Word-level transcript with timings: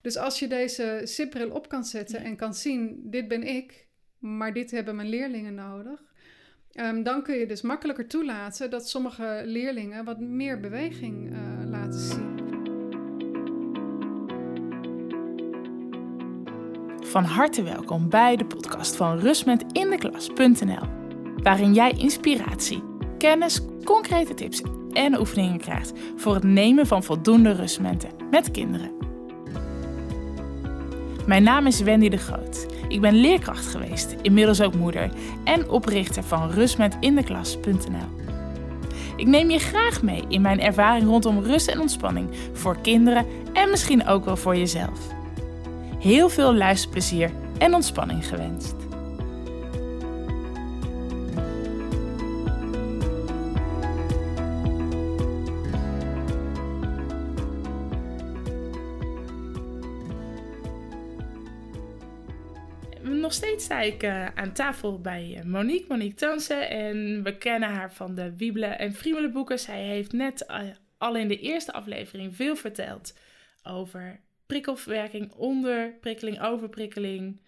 Dus 0.00 0.16
als 0.16 0.38
je 0.38 0.48
deze 0.48 1.00
SIP-bril 1.04 1.50
op 1.50 1.68
kan 1.68 1.84
zetten 1.84 2.24
en 2.24 2.36
kan 2.36 2.54
zien, 2.54 3.00
dit 3.04 3.28
ben 3.28 3.42
ik, 3.42 3.86
maar 4.18 4.52
dit 4.52 4.70
hebben 4.70 4.96
mijn 4.96 5.08
leerlingen 5.08 5.54
nodig. 5.54 6.00
Ehm, 6.72 7.02
dan 7.02 7.22
kun 7.22 7.34
je 7.34 7.46
dus 7.46 7.62
makkelijker 7.62 8.06
toelaten 8.06 8.70
dat 8.70 8.88
sommige 8.88 9.42
leerlingen 9.44 10.04
wat 10.04 10.20
meer 10.20 10.60
beweging 10.60 11.32
uh, 11.32 11.38
laten 11.70 12.00
zien. 12.00 12.38
Van 17.00 17.24
harte 17.24 17.62
welkom 17.62 18.08
bij 18.08 18.36
de 18.36 18.46
podcast 18.46 18.96
van 18.96 19.18
rustmetindeklas.nl, 19.18 20.88
waarin 21.42 21.74
jij 21.74 21.90
inspiratie, 21.90 22.82
kennis, 23.18 23.60
concrete 23.84 24.34
tips 24.34 24.62
en 24.92 25.18
oefeningen 25.18 25.58
krijgt 25.58 25.92
voor 26.16 26.34
het 26.34 26.44
nemen 26.44 26.86
van 26.86 27.04
voldoende 27.04 27.52
rustmomenten 27.52 28.10
met 28.30 28.50
kinderen. 28.50 29.00
Mijn 31.26 31.42
naam 31.42 31.66
is 31.66 31.80
Wendy 31.80 32.08
de 32.08 32.16
Groot. 32.16 32.66
Ik 32.88 33.00
ben 33.00 33.14
leerkracht 33.14 33.66
geweest, 33.66 34.16
inmiddels 34.22 34.60
ook 34.62 34.74
moeder 34.74 35.10
en 35.44 35.70
oprichter 35.70 36.22
van 36.22 36.50
rustmetindeklas.nl. 36.50 38.28
Ik 39.16 39.26
neem 39.26 39.50
je 39.50 39.58
graag 39.58 40.02
mee 40.02 40.24
in 40.28 40.40
mijn 40.40 40.60
ervaring 40.60 41.04
rondom 41.04 41.42
rust 41.42 41.68
en 41.68 41.80
ontspanning 41.80 42.28
voor 42.52 42.76
kinderen 42.82 43.26
en 43.52 43.70
misschien 43.70 44.06
ook 44.06 44.24
wel 44.24 44.36
voor 44.36 44.56
jezelf. 44.56 44.98
Heel 45.98 46.28
veel 46.28 46.54
luisterplezier 46.54 47.30
en 47.58 47.74
ontspanning 47.74 48.26
gewenst. 48.26 48.74
Nog 63.30 63.38
steeds 63.38 63.64
sta 63.64 63.80
ik 63.80 64.02
uh, 64.02 64.26
aan 64.26 64.52
tafel 64.52 65.00
bij 65.00 65.34
eh, 65.36 65.44
Monique, 65.44 65.84
Monique 65.88 66.14
Toonsen. 66.14 66.68
En 66.68 67.22
we 67.22 67.38
kennen 67.38 67.68
haar 67.68 67.92
van 67.92 68.14
de 68.14 68.36
Wiebelen 68.36 68.78
en 68.78 68.94
Friemelen 68.94 69.32
boeken. 69.32 69.58
Zij 69.58 69.82
heeft 69.82 70.12
net 70.12 70.44
uh, 70.48 70.60
al 70.98 71.16
in 71.16 71.28
de 71.28 71.38
eerste 71.38 71.72
aflevering 71.72 72.36
veel 72.36 72.56
verteld 72.56 73.18
over 73.62 74.20
prikkelverwerking, 74.46 75.32
onderprikkeling, 75.32 76.42
overprikkeling. 76.42 77.40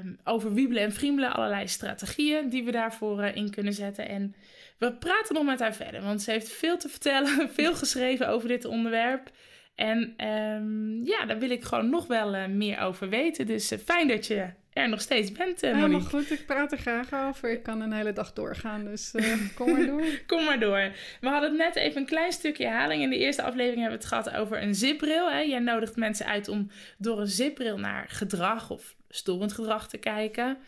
Um, 0.00 0.18
over 0.24 0.54
wiebelen 0.54 0.82
en 0.82 0.92
friemelen, 0.92 1.32
allerlei 1.32 1.68
strategieën 1.68 2.48
die 2.48 2.64
we 2.64 2.70
daarvoor 2.70 3.24
in 3.24 3.50
kunnen 3.50 3.72
zetten. 3.72 4.08
En 4.08 4.34
we 4.78 4.92
praten 4.92 5.34
nog 5.34 5.44
met 5.44 5.60
haar 5.60 5.74
verder, 5.74 6.02
want 6.02 6.22
ze 6.22 6.30
heeft 6.30 6.48
veel 6.48 6.78
te 6.78 6.88
vertellen, 6.88 7.48
veel 7.58 7.74
geschreven 7.74 8.28
over 8.28 8.48
dit 8.48 8.64
onderwerp. 8.64 9.30
En 9.74 10.26
um, 10.26 11.04
ja, 11.04 11.24
daar 11.26 11.38
wil 11.38 11.50
ik 11.50 11.64
gewoon 11.64 11.90
nog 11.90 12.06
wel 12.06 12.48
meer 12.48 12.78
over 12.78 13.08
weten. 13.08 13.46
Dus 13.46 13.72
fijn 13.84 14.08
dat 14.08 14.26
je 14.26 14.50
er 14.82 14.88
nog 14.88 15.00
steeds 15.00 15.32
bent, 15.32 15.64
uh, 15.64 15.74
Helemaal 15.74 16.00
goed, 16.00 16.30
ik 16.30 16.46
praat 16.46 16.72
er 16.72 16.78
graag 16.78 17.12
over. 17.12 17.50
Ik 17.50 17.62
kan 17.62 17.80
een 17.80 17.92
hele 17.92 18.12
dag 18.12 18.32
doorgaan, 18.32 18.84
dus 18.84 19.12
uh, 19.14 19.34
kom 19.54 19.72
maar 19.72 19.86
door. 19.86 20.04
kom 20.26 20.44
maar 20.44 20.60
door. 20.60 20.92
We 21.20 21.28
hadden 21.28 21.56
net 21.56 21.76
even 21.76 22.00
een 22.00 22.06
klein 22.06 22.32
stukje 22.32 22.66
herhaling. 22.66 23.02
In 23.02 23.10
de 23.10 23.18
eerste 23.18 23.42
aflevering 23.42 23.80
hebben 23.80 23.98
we 23.98 24.04
het 24.04 24.14
gehad 24.14 24.30
over 24.30 24.62
een 24.62 24.74
zipbril. 24.74 25.30
Hè? 25.30 25.38
Jij 25.38 25.58
nodigt 25.58 25.96
mensen 25.96 26.26
uit 26.26 26.48
om 26.48 26.70
door 26.98 27.20
een 27.20 27.26
zipbril 27.26 27.78
naar 27.78 28.06
gedrag 28.08 28.70
of 28.70 28.94
storend 29.08 29.52
gedrag 29.52 29.88
te 29.88 29.98
kijken. 29.98 30.58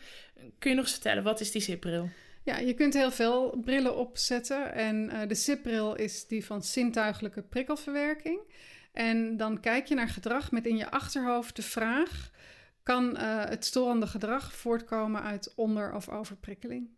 Kun 0.59 0.69
je 0.69 0.75
nog 0.75 0.85
eens 0.85 0.93
vertellen, 0.93 1.23
wat 1.23 1.39
is 1.39 1.51
die 1.51 1.61
zipbril? 1.61 2.09
Ja, 2.43 2.57
je 2.57 2.73
kunt 2.73 2.93
heel 2.93 3.11
veel 3.11 3.61
brillen 3.65 3.97
opzetten. 3.97 4.73
En 4.73 5.09
uh, 5.13 5.19
de 5.27 5.35
zipbril 5.35 5.95
is 5.95 6.27
die 6.27 6.45
van 6.45 6.63
zintuigelijke 6.63 7.41
prikkelverwerking. 7.41 8.39
En 8.93 9.37
dan 9.37 9.59
kijk 9.59 9.85
je 9.85 9.95
naar 9.95 10.09
gedrag 10.09 10.51
met 10.51 10.65
in 10.65 10.77
je 10.77 10.91
achterhoofd 10.91 11.55
de 11.55 11.61
vraag 11.61 12.31
kan 12.89 13.17
uh, 13.17 13.43
het 13.45 13.65
storende 13.65 14.07
gedrag 14.07 14.53
voortkomen 14.53 15.21
uit 15.21 15.53
onder- 15.55 15.93
of 15.95 16.09
overprikkeling? 16.09 16.89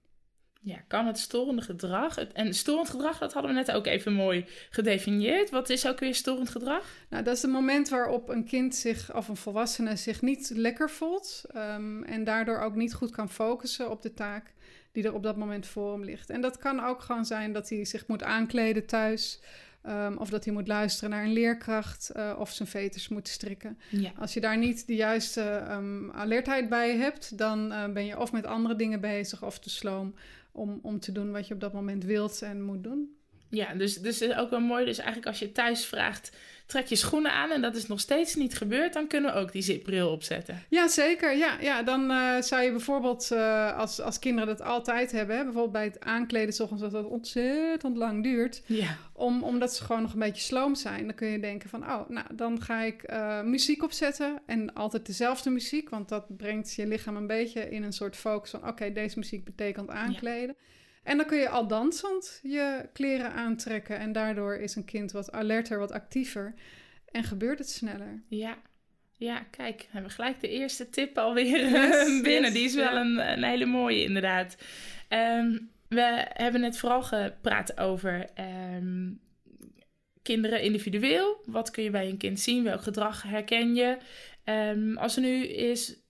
Ja, 0.62 0.78
kan 0.88 1.08
het 1.08 1.20
storende 1.20 1.62
gedrag. 1.62 2.18
En 2.18 2.54
storend 2.54 2.90
gedrag, 2.90 3.18
dat 3.18 3.34
hadden 3.34 3.52
we 3.52 3.58
net 3.58 3.72
ook 3.72 3.86
even 3.86 4.14
mooi 4.14 4.46
gedefinieerd. 4.70 5.50
Wat 5.50 5.70
is 5.70 5.88
ook 5.88 6.00
weer 6.00 6.16
storend 6.16 6.50
gedrag? 6.50 6.86
Nou, 7.10 7.24
dat 7.24 7.36
is 7.36 7.42
het 7.42 7.52
moment 7.52 7.90
waarop 7.90 8.30
een 8.30 8.46
kind 8.46 8.76
zich 8.76 9.16
of 9.16 9.28
een 9.28 9.36
volwassene 9.36 9.96
zich 9.96 10.22
niet 10.22 10.52
lekker 10.54 10.90
voelt. 10.90 11.44
Um, 11.56 12.04
en 12.04 12.24
daardoor 12.24 12.60
ook 12.60 12.76
niet 12.76 12.94
goed 12.94 13.12
kan 13.12 13.30
focussen 13.30 13.90
op 13.90 14.02
de 14.02 14.14
taak 14.14 14.54
die 14.92 15.04
er 15.04 15.14
op 15.14 15.24
dat 15.24 15.38
moment 15.38 15.68
voor 15.68 15.92
hem 15.92 16.04
ligt. 16.04 16.30
En 16.30 16.42
dat 16.42 16.58
kan 16.58 16.80
ook 16.80 17.02
gewoon 17.02 17.26
zijn 17.26 17.54
dat 17.54 17.70
hij 17.70 17.86
zich 17.86 18.08
moet 18.08 18.24
aankleden 18.24 18.86
thuis. 18.86 19.42
Um, 19.88 20.18
of 20.18 20.30
dat 20.30 20.46
hij 20.46 20.54
moet 20.54 20.68
luisteren 20.68 21.10
naar 21.10 21.24
een 21.24 21.34
leerkracht 21.34 22.12
uh, 22.16 22.36
of 22.40 22.52
zijn 22.52 22.68
veters 22.68 23.08
moet 23.08 23.28
strikken. 23.28 23.78
Ja. 23.90 24.12
Als 24.18 24.34
je 24.34 24.42
daar 24.42 24.58
niet 24.58 24.88
de 24.88 24.96
juiste 24.96 25.64
um, 25.72 26.12
alertheid 26.12 26.70
bij 26.70 26.98
hebt, 26.98 27.38
dan 27.38 27.72
uh, 27.72 27.86
ben 27.88 28.06
je 28.06 28.20
of 28.20 28.32
met 28.32 28.46
andere 28.46 28.76
dingen 28.76 29.02
bezig 29.02 29.44
of 29.44 29.60
te 29.60 29.70
sloom 29.70 30.14
om, 30.52 30.80
om 30.82 31.00
te 31.00 31.12
doen 31.12 31.32
wat 31.32 31.48
je 31.48 31.54
op 31.54 31.60
dat 31.60 31.74
moment 31.74 32.04
wilt 32.04 32.42
en 32.42 32.62
moet 32.62 32.84
doen. 32.84 33.16
Ja, 33.52 33.74
dus, 33.74 33.96
dus 33.96 34.22
is 34.22 34.36
ook 34.36 34.50
wel 34.50 34.60
mooi. 34.60 34.86
Dus 34.86 34.98
eigenlijk 34.98 35.28
als 35.28 35.40
je 35.40 35.52
thuis 35.52 35.86
vraagt, 35.86 36.32
trek 36.66 36.86
je 36.86 36.96
schoenen 36.96 37.32
aan 37.32 37.52
en 37.52 37.62
dat 37.62 37.76
is 37.76 37.88
nog 37.88 38.00
steeds 38.00 38.36
niet 38.36 38.58
gebeurd, 38.58 38.94
dan 38.94 39.08
kunnen 39.08 39.34
we 39.34 39.40
ook 39.40 39.52
die 39.52 39.62
zipbril 39.62 40.12
opzetten. 40.12 40.64
Ja, 40.70 40.88
zeker. 40.88 41.38
Ja, 41.38 41.58
ja 41.62 41.84
dan 41.84 42.12
uh, 42.12 42.42
zou 42.42 42.62
je 42.62 42.72
bijvoorbeeld, 42.72 43.30
uh, 43.34 43.78
als, 43.78 44.02
als 44.02 44.20
kinderen 44.20 44.48
dat 44.58 44.62
altijd 44.62 45.12
hebben, 45.12 45.36
hè, 45.36 45.44
bijvoorbeeld 45.44 45.74
bij 45.74 45.84
het 45.84 46.00
aankleden, 46.00 46.54
zoals 46.54 46.80
dat 46.80 46.92
dat 46.92 47.06
ontzettend 47.06 47.98
lang 47.98 48.24
duurt, 48.24 48.62
ja. 48.66 48.98
om, 49.14 49.44
omdat 49.44 49.76
ze 49.76 49.84
gewoon 49.84 50.02
nog 50.02 50.14
een 50.14 50.20
beetje 50.20 50.42
sloom 50.42 50.76
zijn, 50.76 51.06
dan 51.06 51.16
kun 51.16 51.28
je 51.28 51.40
denken 51.40 51.70
van, 51.70 51.84
oh, 51.84 52.10
nou, 52.10 52.28
dan 52.36 52.62
ga 52.62 52.82
ik 52.82 53.12
uh, 53.12 53.42
muziek 53.42 53.84
opzetten 53.84 54.42
en 54.46 54.74
altijd 54.74 55.06
dezelfde 55.06 55.50
muziek, 55.50 55.90
want 55.90 56.10
dat 56.10 56.38
brengt 56.38 56.74
je 56.74 56.88
lichaam 56.88 57.16
een 57.16 57.28
beetje 57.28 57.70
in 57.70 57.84
een 57.84 57.94
soort 57.94 58.16
focus 58.16 58.50
van, 58.50 58.60
oké, 58.60 58.70
okay, 58.70 58.94
deze 58.94 59.20
muziek 59.20 59.44
betekent 59.44 59.90
aankleden. 59.90 60.56
Ja. 60.58 60.70
En 61.04 61.18
dan 61.18 61.26
kun 61.26 61.38
je 61.38 61.50
al 61.50 61.68
dansend 61.68 62.40
je 62.44 62.90
kleren 62.94 63.34
aantrekken. 63.34 63.98
En 63.98 64.12
daardoor 64.12 64.56
is 64.56 64.76
een 64.76 64.86
kind 64.86 65.12
wat 65.12 65.32
alerter, 65.32 65.80
wat 65.80 65.92
actiever. 65.92 66.54
En 67.06 67.24
gebeurt 67.24 67.60
het 67.60 67.70
sneller. 67.70 68.24
Ja, 68.28 68.58
ja 69.18 69.40
kijk, 69.52 69.88
hebben 69.90 70.10
we 70.10 70.16
gelijk 70.16 70.40
de 70.40 70.50
eerste 70.50 70.90
tip 70.90 71.18
alweer 71.18 71.70
yes, 71.70 72.22
binnen. 72.22 72.52
Yes, 72.52 72.54
Die 72.54 72.66
is 72.66 72.76
wel 72.76 72.96
een, 72.96 73.32
een, 73.32 73.44
hele 73.44 73.66
mooie, 73.66 74.04
inderdaad. 74.04 74.56
Um, 75.10 75.70
we 75.88 76.26
hebben 76.34 76.62
net 76.62 76.78
vooral 76.78 77.04
gepraat 77.04 77.78
over 77.80 78.30
um, 78.76 79.20
kinderen 80.22 80.62
individueel. 80.62 81.42
Wat 81.46 81.72
kun 81.72 81.84
je 81.84 81.90
bij 81.90 82.10
een 82.10 82.18
kind 82.18 82.40
zien? 82.40 82.64
Welk 82.64 82.82
gedrag 82.82 83.24
herken 83.24 83.76
je? 83.76 83.98
Um, 84.46 84.98
als 84.98 85.16
er 85.16 85.22
nu 85.22 85.46
is 85.48 86.01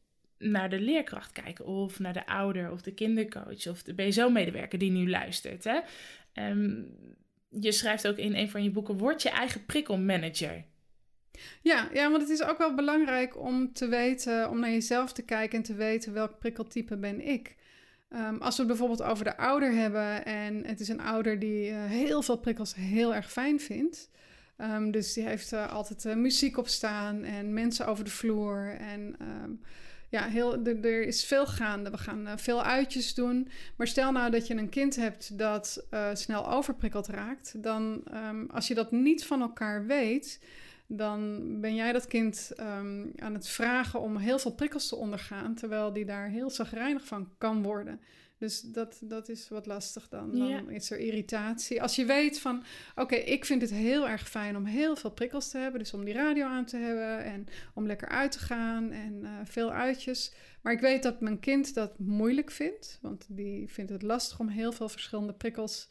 naar 0.41 0.69
de 0.69 0.79
leerkracht 0.79 1.31
kijken 1.31 1.65
of 1.65 1.99
naar 1.99 2.13
de 2.13 2.25
ouder 2.25 2.71
of 2.71 2.81
de 2.81 2.93
kindercoach 2.93 3.67
of 3.67 3.83
de 3.83 3.93
BSO-medewerker 3.93 4.79
die 4.79 4.91
nu 4.91 5.09
luistert. 5.09 5.63
Hè? 5.63 5.79
Um, 6.49 6.95
je 7.49 7.71
schrijft 7.71 8.07
ook 8.07 8.17
in 8.17 8.35
een 8.35 8.49
van 8.49 8.63
je 8.63 8.71
boeken, 8.71 8.97
word 8.97 9.21
je 9.21 9.29
eigen 9.29 9.65
prikkelmanager. 9.65 10.65
Ja, 11.61 11.89
ja, 11.93 12.09
want 12.09 12.21
het 12.21 12.31
is 12.31 12.43
ook 12.43 12.57
wel 12.57 12.75
belangrijk 12.75 13.39
om 13.39 13.73
te 13.73 13.87
weten, 13.87 14.49
om 14.49 14.59
naar 14.59 14.69
jezelf 14.69 15.13
te 15.13 15.25
kijken 15.25 15.57
en 15.57 15.63
te 15.63 15.75
weten 15.75 16.13
welk 16.13 16.39
prikkeltype 16.39 16.97
ben 16.97 17.27
ik. 17.27 17.55
Um, 18.09 18.41
als 18.41 18.55
we 18.55 18.61
het 18.61 18.71
bijvoorbeeld 18.71 19.03
over 19.03 19.23
de 19.23 19.37
ouder 19.37 19.71
hebben 19.71 20.25
en 20.25 20.65
het 20.65 20.79
is 20.79 20.87
een 20.87 21.01
ouder 21.01 21.39
die 21.39 21.69
uh, 21.69 21.85
heel 21.85 22.21
veel 22.21 22.37
prikkels 22.37 22.75
heel 22.75 23.15
erg 23.15 23.31
fijn 23.31 23.59
vindt. 23.59 24.09
Um, 24.57 24.91
dus 24.91 25.13
die 25.13 25.27
heeft 25.27 25.53
uh, 25.53 25.71
altijd 25.71 26.05
uh, 26.05 26.15
muziek 26.15 26.57
op 26.57 26.67
staan 26.67 27.23
en 27.23 27.53
mensen 27.53 27.87
over 27.87 28.03
de 28.03 28.09
vloer 28.09 28.75
en 28.79 29.15
ja, 30.11 30.27
heel, 30.27 30.65
er, 30.65 30.85
er, 30.85 31.03
is 31.03 31.23
veel 31.23 31.47
gaande. 31.47 31.89
We 31.89 31.97
gaan 31.97 32.27
uh, 32.27 32.33
veel 32.35 32.63
uitjes 32.63 33.13
doen. 33.13 33.47
Maar 33.75 33.87
stel 33.87 34.11
nou 34.11 34.31
dat 34.31 34.47
je 34.47 34.55
een 34.55 34.69
kind 34.69 34.95
hebt 34.95 35.37
dat 35.37 35.85
uh, 35.93 36.09
snel 36.13 36.51
overprikkeld 36.51 37.07
raakt. 37.07 37.63
Dan, 37.63 38.03
um, 38.13 38.49
als 38.49 38.67
je 38.67 38.73
dat 38.73 38.91
niet 38.91 39.25
van 39.25 39.41
elkaar 39.41 39.85
weet, 39.85 40.39
dan 40.87 41.41
ben 41.61 41.75
jij 41.75 41.91
dat 41.91 42.07
kind 42.07 42.51
um, 42.59 43.11
aan 43.15 43.33
het 43.33 43.47
vragen 43.47 44.01
om 44.01 44.17
heel 44.17 44.39
veel 44.39 44.53
prikkels 44.53 44.87
te 44.87 44.95
ondergaan. 44.95 45.55
Terwijl 45.55 45.93
die 45.93 46.05
daar 46.05 46.27
heel 46.27 46.49
zagrijnig 46.49 47.05
van 47.05 47.29
kan 47.37 47.63
worden. 47.63 47.99
Dus 48.41 48.61
dat, 48.61 48.97
dat 49.03 49.29
is 49.29 49.49
wat 49.49 49.65
lastig 49.65 50.09
dan. 50.09 50.37
Dan 50.37 50.47
ja. 50.47 50.63
is 50.67 50.91
er 50.91 50.99
irritatie. 50.99 51.81
Als 51.81 51.95
je 51.95 52.05
weet 52.05 52.39
van, 52.39 52.63
oké, 52.91 53.01
okay, 53.01 53.19
ik 53.19 53.45
vind 53.45 53.61
het 53.61 53.71
heel 53.71 54.07
erg 54.07 54.29
fijn 54.29 54.55
om 54.55 54.65
heel 54.65 54.95
veel 54.95 55.11
prikkels 55.11 55.49
te 55.49 55.57
hebben. 55.57 55.79
Dus 55.79 55.93
om 55.93 56.05
die 56.05 56.13
radio 56.13 56.45
aan 56.45 56.65
te 56.65 56.77
hebben 56.77 57.23
en 57.23 57.47
om 57.73 57.85
lekker 57.85 58.07
uit 58.07 58.31
te 58.31 58.39
gaan 58.39 58.91
en 58.91 59.19
uh, 59.23 59.29
veel 59.43 59.71
uitjes. 59.71 60.33
Maar 60.61 60.73
ik 60.73 60.79
weet 60.79 61.03
dat 61.03 61.21
mijn 61.21 61.39
kind 61.39 61.73
dat 61.73 61.99
moeilijk 61.99 62.51
vindt. 62.51 62.99
Want 63.01 63.25
die 63.29 63.67
vindt 63.67 63.91
het 63.91 64.01
lastig 64.01 64.39
om 64.39 64.47
heel 64.47 64.71
veel 64.71 64.89
verschillende 64.89 65.33
prikkels 65.33 65.87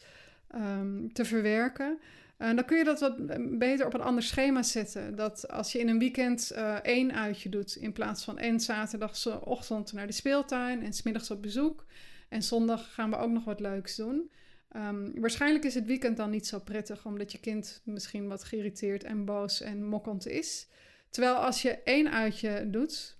um, 0.54 1.12
te 1.12 1.24
verwerken. 1.24 1.98
Uh, 2.38 2.54
dan 2.54 2.64
kun 2.64 2.78
je 2.78 2.84
dat 2.84 3.00
wat 3.00 3.16
beter 3.58 3.86
op 3.86 3.94
een 3.94 4.00
ander 4.00 4.22
schema 4.22 4.62
zetten. 4.62 5.14
Dat 5.14 5.48
als 5.48 5.72
je 5.72 5.78
in 5.78 5.88
een 5.88 5.98
weekend 5.98 6.52
uh, 6.54 6.74
één 6.74 7.14
uitje 7.14 7.48
doet, 7.48 7.76
in 7.76 7.92
plaats 7.92 8.24
van 8.24 8.38
één 8.38 8.60
zaterdagochtend 8.60 9.92
naar 9.92 10.06
de 10.06 10.12
speeltuin 10.12 10.82
en 10.82 10.92
smiddags 10.92 11.30
op 11.30 11.42
bezoek. 11.42 11.84
En 12.30 12.42
zondag 12.42 12.94
gaan 12.94 13.10
we 13.10 13.16
ook 13.16 13.30
nog 13.30 13.44
wat 13.44 13.60
leuks 13.60 13.96
doen. 13.96 14.30
Um, 14.76 15.20
waarschijnlijk 15.20 15.64
is 15.64 15.74
het 15.74 15.86
weekend 15.86 16.16
dan 16.16 16.30
niet 16.30 16.46
zo 16.46 16.58
prettig, 16.58 17.06
omdat 17.06 17.32
je 17.32 17.40
kind 17.40 17.82
misschien 17.84 18.28
wat 18.28 18.44
geïrriteerd 18.44 19.04
en 19.04 19.24
boos 19.24 19.60
en 19.60 19.84
mokkend 19.84 20.26
is. 20.26 20.68
Terwijl 21.08 21.34
als 21.34 21.62
je 21.62 21.82
één 21.82 22.12
uitje 22.12 22.70
doet, 22.70 23.18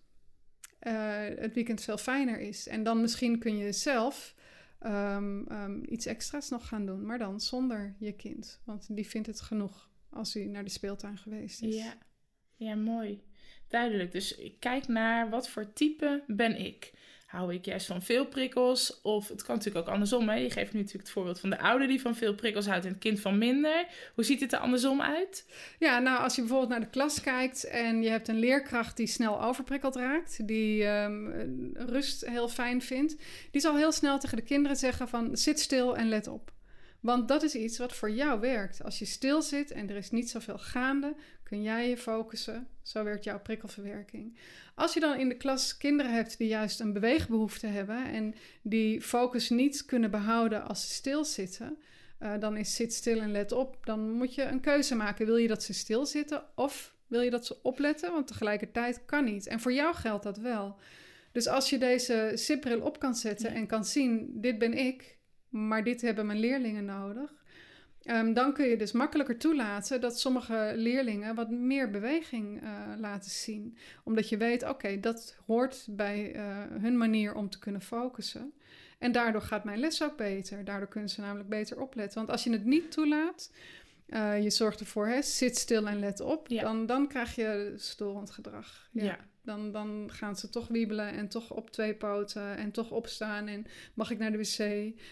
uh, 0.83 0.93
het 1.37 1.55
weekend 1.55 1.83
veel 1.83 1.99
fijner 1.99 2.39
is. 2.41 2.69
En 2.69 2.83
dan 2.83 3.01
misschien 3.01 3.39
kun 3.39 3.57
je 3.57 3.73
zelf 3.73 4.35
um, 4.83 5.53
um, 5.53 5.83
iets 5.89 6.07
extra's 6.07 6.49
nog 6.49 6.69
gaan 6.69 6.87
doen, 6.87 7.07
maar 7.07 7.19
dan 7.19 7.41
zonder 7.41 7.95
je 7.99 8.13
kind. 8.13 8.61
Want 8.65 8.97
die 8.97 9.09
vindt 9.09 9.27
het 9.27 9.41
genoeg 9.41 9.91
als 10.11 10.35
hij 10.35 10.45
naar 10.45 10.65
de 10.65 10.71
speeltuin 10.71 11.19
geweest 11.19 11.63
is. 11.63 11.75
Ja, 11.75 11.95
ja 12.57 12.75
mooi. 12.75 13.23
Duidelijk. 13.69 14.13
Dus 14.13 14.41
kijk 14.59 14.89
naar 14.89 15.31
wat 15.31 15.49
voor 15.49 15.73
type 15.73 16.25
ben 16.27 16.61
ik 16.61 16.93
hou 17.31 17.55
ik 17.55 17.65
juist 17.65 17.87
van 17.87 18.03
veel 18.03 18.27
prikkels? 18.27 19.01
Of 19.03 19.29
het 19.29 19.43
kan 19.43 19.57
natuurlijk 19.57 19.87
ook 19.87 19.93
andersom. 19.93 20.29
Hè? 20.29 20.35
Je 20.35 20.51
geeft 20.51 20.73
nu 20.73 20.79
natuurlijk 20.79 21.07
het 21.07 21.15
voorbeeld 21.15 21.41
van 21.41 21.51
de 21.51 21.59
ouder 21.59 21.89
die 21.89 22.01
van 22.01 22.17
veel 22.17 22.35
prikkels 22.35 22.67
houdt 22.67 22.85
en 22.85 22.91
het 22.91 23.01
kind 23.01 23.21
van 23.21 23.39
minder. 23.39 23.87
Hoe 24.15 24.25
ziet 24.25 24.41
het 24.41 24.53
er 24.53 24.59
andersom 24.59 25.01
uit? 25.01 25.47
Ja, 25.79 25.99
nou 25.99 26.23
als 26.23 26.35
je 26.35 26.41
bijvoorbeeld 26.41 26.71
naar 26.71 26.81
de 26.81 26.91
klas 26.91 27.21
kijkt 27.21 27.65
en 27.65 28.03
je 28.03 28.09
hebt 28.09 28.29
een 28.29 28.39
leerkracht 28.39 28.97
die 28.97 29.07
snel 29.07 29.43
overprikkeld 29.43 29.97
raakt, 29.97 30.47
die 30.47 30.87
um, 30.87 31.71
rust 31.75 32.27
heel 32.27 32.49
fijn 32.49 32.83
vindt, 32.83 33.17
die 33.51 33.61
zal 33.61 33.77
heel 33.77 33.93
snel 33.93 34.19
tegen 34.19 34.37
de 34.37 34.43
kinderen 34.43 34.77
zeggen 34.77 35.09
van 35.09 35.37
zit 35.37 35.61
stil 35.61 35.97
en 35.97 36.09
let 36.09 36.29
op. 36.29 36.53
Want 37.01 37.29
dat 37.29 37.43
is 37.43 37.55
iets 37.55 37.79
wat 37.79 37.93
voor 37.93 38.11
jou 38.11 38.41
werkt. 38.41 38.85
Als 38.85 38.99
je 38.99 39.05
stil 39.05 39.43
zit 39.43 39.71
en 39.71 39.91
er 39.91 39.97
is 39.97 40.11
niet 40.11 40.31
zoveel 40.31 40.59
gaande, 40.59 41.15
kun 41.43 41.63
jij 41.63 41.89
je 41.89 41.97
focussen. 41.97 42.69
Zo 42.83 43.05
werkt 43.05 43.25
jouw 43.25 43.41
prikkelverwerking. 43.41 44.39
Als 44.75 44.95
je 44.95 45.01
dan 45.01 45.19
in 45.19 45.29
de 45.29 45.37
klas 45.37 45.77
kinderen 45.77 46.15
hebt 46.15 46.39
die 46.39 46.49
juist 46.49 46.81
een 46.81 46.93
beweegbehoefte 46.93 47.67
hebben 47.67 48.05
en 48.05 48.35
die 48.63 49.01
focus 49.01 49.51
niet 49.51 49.85
kunnen 49.85 50.11
behouden 50.11 50.69
als 50.69 50.83
ze 50.89 50.95
stilzitten, 50.95 51.79
uh, 52.21 52.33
dan 52.39 52.57
is 52.57 52.75
zit 52.75 52.93
stil 52.93 53.21
en 53.21 53.33
let 53.33 53.53
op. 53.53 53.77
Dan 53.85 54.11
moet 54.11 54.35
je 54.35 54.43
een 54.43 54.61
keuze 54.61 54.95
maken. 54.95 55.27
Wil 55.27 55.37
je 55.37 55.49
dat 55.49 55.63
ze 55.63 55.73
stilzitten 55.73 56.43
of 56.55 56.95
wil 57.07 57.21
je 57.21 57.31
dat 57.31 57.47
ze 57.47 57.63
opletten? 57.63 58.13
Want 58.13 58.27
tegelijkertijd 58.27 59.05
kan 59.07 59.25
niet. 59.25 59.47
En 59.47 59.61
voor 59.61 59.73
jou 59.73 59.95
geldt 59.95 60.23
dat 60.25 60.39
wel. 60.39 60.77
Dus 61.33 61.47
als 61.47 61.71
je 61.71 61.79
deze 61.79 62.33
zipbril 62.35 62.81
op 62.81 62.99
kan 62.99 63.15
zetten 63.15 63.55
en 63.55 63.67
kan 63.67 63.85
zien: 63.85 64.31
dit 64.35 64.59
ben 64.59 64.75
ik, 64.75 65.19
maar 65.51 65.85
dit 65.85 66.01
hebben 66.01 66.27
mijn 66.27 66.39
leerlingen 66.39 66.85
nodig. 66.85 67.39
Um, 68.05 68.35
dan 68.35 68.53
kun 68.53 68.67
je 68.67 68.77
dus 68.77 68.93
makkelijker 68.93 69.39
toelaten 69.39 70.01
dat 70.01 70.21
sommige 70.21 70.73
leerlingen 70.77 71.35
wat 71.35 71.51
meer 71.51 71.91
beweging 71.91 72.63
uh, 72.63 72.71
laten 72.99 73.31
zien. 73.31 73.77
Omdat 74.05 74.29
je 74.29 74.37
weet, 74.37 74.69
oké, 74.69 75.01
dat 75.01 75.37
hoort 75.47 75.87
bij 75.91 76.37
uh, 76.37 76.43
hun 76.81 76.99
manier 76.99 77.35
om 77.35 77.51
te 77.51 77.59
kunnen 77.59 77.81
focussen. 77.81 78.53
En 78.99 79.13
daardoor 79.13 79.43
gaat 79.43 79.65
mijn 79.65 79.79
les 79.79 80.03
ook 80.03 80.17
beter. 80.17 80.65
Daardoor 80.65 80.89
kunnen 80.89 81.11
ze 81.11 81.21
namelijk 81.21 81.49
beter 81.49 81.81
opletten. 81.81 82.19
Want 82.19 82.31
als 82.31 82.45
je 82.45 82.53
het 82.53 82.65
niet 82.65 82.91
toelaat, 82.91 83.53
uh, 84.09 84.43
je 84.43 84.51
zorgt 84.51 84.81
ervoor, 84.81 85.07
hè, 85.07 85.23
zit 85.23 85.57
stil 85.57 85.89
en 85.89 85.99
let 85.99 86.21
op, 86.21 86.49
ja. 86.49 86.63
dan, 86.63 86.87
dan 86.87 87.09
krijg 87.09 87.35
je 87.35 87.75
storend 87.77 88.31
gedrag. 88.31 88.89
ja. 88.93 89.05
ja 89.05 89.19
dan, 89.43 89.73
dan 89.73 90.09
gaan 90.13 90.37
ze 90.37 90.49
toch 90.49 90.69
wiebelen 90.69 91.13
en 91.13 91.29
toch 91.29 91.51
op 91.51 91.71
twee 91.71 91.95
poten 91.95 92.57
en 92.57 92.71
toch 92.71 92.91
opstaan 92.91 93.47
en 93.47 93.67
mag 93.95 94.11
ik 94.11 94.19
naar 94.19 94.33
de 94.33 94.39
wc. 94.39 94.57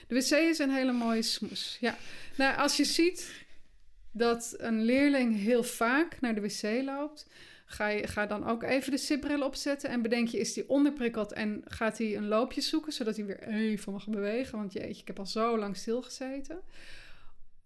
De 0.07 0.15
wc 0.15 0.31
is 0.31 0.59
een 0.59 0.71
hele 0.71 0.93
mooie 0.93 1.23
smoes. 1.23 1.77
Ja. 1.81 1.97
Nou, 2.37 2.57
als 2.57 2.77
je 2.77 2.85
ziet 2.85 3.47
dat 4.13 4.55
een 4.57 4.85
leerling 4.85 5.37
heel 5.37 5.63
vaak 5.63 6.21
naar 6.21 6.35
de 6.35 6.41
wc 6.41 6.85
loopt, 6.85 7.27
ga, 7.65 7.89
je, 7.89 8.07
ga 8.07 8.27
dan 8.27 8.47
ook 8.47 8.63
even 8.63 8.91
de 8.91 8.99
sipbril 8.99 9.43
opzetten 9.43 9.91
en 9.91 10.03
bedenk 10.03 10.29
je, 10.29 10.39
is 10.39 10.53
die 10.53 10.69
onderprikkeld 10.69 11.33
en 11.33 11.63
gaat 11.65 11.99
hij 11.99 12.17
een 12.17 12.29
loopje 12.29 12.61
zoeken, 12.61 12.93
zodat 12.93 13.17
hij 13.17 13.25
weer 13.25 13.43
even 13.43 13.93
mag 13.93 14.09
bewegen, 14.09 14.59
want 14.59 14.73
jeetje, 14.73 15.01
ik 15.01 15.07
heb 15.07 15.19
al 15.19 15.27
zo 15.27 15.59
lang 15.59 15.77
stilgezeten. 15.77 16.61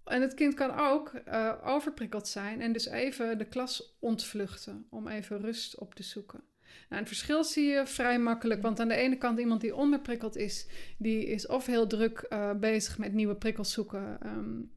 En 0.05 0.23
het 0.23 0.35
kind 0.35 0.55
kan 0.55 0.79
ook 0.79 1.13
uh, 1.29 1.53
overprikkeld 1.65 2.29
zijn 2.29 2.61
en 2.61 2.73
dus 2.73 2.87
even 2.87 3.39
de 3.39 3.45
klas 3.45 3.97
ontvluchten 4.01 4.87
om 4.91 5.09
even 5.09 5.41
rust 5.41 5.79
op 5.79 5.95
te 5.95 6.03
zoeken. 6.03 6.41
Nou, 6.89 7.07
verschil 7.07 7.45
zie 7.45 7.69
je 7.69 7.87
vrij 7.87 8.19
makkelijk, 8.19 8.63
want 8.63 8.81
aan 8.81 8.89
de 8.89 8.95
ene 8.95 9.17
kant 9.17 9.39
iemand 9.39 9.61
die 9.61 9.75
onderprikkeld 9.75 10.37
is, 10.37 10.67
die 10.97 11.25
is 11.25 11.47
of 11.47 11.67
heel 11.67 11.87
druk 11.87 12.27
uh, 12.29 12.51
bezig 12.53 12.99
met 12.99 13.13
nieuwe 13.13 13.37
prikkels 13.37 13.73
zoeken 13.73 14.19
um, 14.27 14.71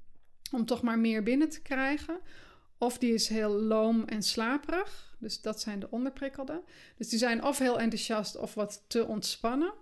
om 0.51 0.65
toch 0.65 0.81
maar 0.81 0.99
meer 0.99 1.23
binnen 1.23 1.49
te 1.49 1.61
krijgen, 1.61 2.19
of 2.77 2.97
die 2.97 3.13
is 3.13 3.27
heel 3.27 3.49
loom 3.49 4.03
en 4.03 4.23
slaperig. 4.23 5.15
Dus 5.19 5.41
dat 5.41 5.61
zijn 5.61 5.79
de 5.79 5.91
onderprikkelden. 5.91 6.61
Dus 6.97 7.09
die 7.09 7.19
zijn 7.19 7.43
of 7.43 7.57
heel 7.57 7.79
enthousiast 7.79 8.37
of 8.37 8.53
wat 8.53 8.83
te 8.87 9.05
ontspannen. 9.05 9.73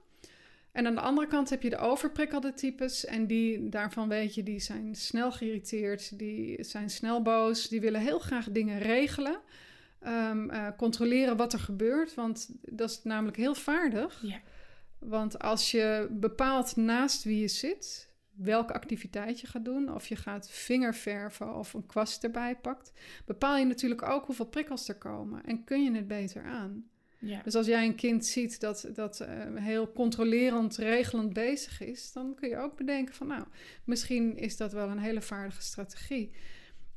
En 0.71 0.88
aan 0.88 0.95
de 0.95 1.01
andere 1.01 1.27
kant 1.27 1.50
heb 1.50 1.62
je 1.62 1.69
de 1.69 1.77
overprikkelde 1.77 2.54
types. 2.54 3.06
En 3.06 3.27
die, 3.27 3.69
daarvan 3.69 4.10
weet 4.10 4.36
je, 4.36 4.44
die 4.44 4.60
zijn 4.60 4.95
snel 4.95 5.31
geïrriteerd. 5.31 6.19
Die 6.19 6.63
zijn 6.63 6.89
snel 6.89 7.21
boos. 7.21 7.68
Die 7.68 7.81
willen 7.81 8.01
heel 8.01 8.19
graag 8.19 8.51
dingen 8.51 8.80
regelen. 8.80 9.39
Um, 10.07 10.51
uh, 10.51 10.67
controleren 10.77 11.38
wat 11.38 11.53
er 11.53 11.59
gebeurt. 11.59 12.13
Want 12.13 12.50
dat 12.61 12.89
is 12.89 13.03
namelijk 13.03 13.38
heel 13.38 13.55
vaardig. 13.55 14.21
Ja. 14.21 14.41
Want 15.00 15.39
als 15.39 15.71
je 15.71 16.07
bepaalt 16.11 16.75
naast 16.75 17.23
wie 17.23 17.39
je 17.39 17.47
zit, 17.47 18.09
welke 18.35 18.73
activiteit 18.73 19.39
je 19.39 19.47
gaat 19.47 19.65
doen, 19.65 19.94
of 19.94 20.07
je 20.07 20.15
gaat 20.15 20.50
vingerverven 20.50 21.55
of 21.55 21.73
een 21.73 21.85
kwast 21.85 22.23
erbij 22.23 22.55
pakt, 22.55 22.91
bepaal 23.25 23.57
je 23.57 23.65
natuurlijk 23.65 24.01
ook 24.01 24.25
hoeveel 24.25 24.45
prikkels 24.45 24.88
er 24.88 24.95
komen 24.97 25.45
en 25.45 25.63
kun 25.63 25.83
je 25.83 25.91
het 25.91 26.07
beter 26.07 26.44
aan. 26.44 26.88
Ja. 27.19 27.41
Dus 27.44 27.55
als 27.55 27.65
jij 27.65 27.85
een 27.85 27.95
kind 27.95 28.25
ziet 28.25 28.59
dat, 28.59 28.89
dat 28.94 29.21
uh, 29.21 29.27
heel 29.55 29.91
controlerend, 29.91 30.77
regelend 30.77 31.33
bezig 31.33 31.81
is, 31.81 32.11
dan 32.11 32.35
kun 32.35 32.50
je 32.50 32.57
ook 32.57 32.77
bedenken 32.77 33.13
van 33.13 33.27
nou, 33.27 33.44
misschien 33.83 34.38
is 34.38 34.57
dat 34.57 34.73
wel 34.73 34.89
een 34.89 35.00
hele 35.00 35.21
vaardige 35.21 35.61
strategie. 35.61 36.31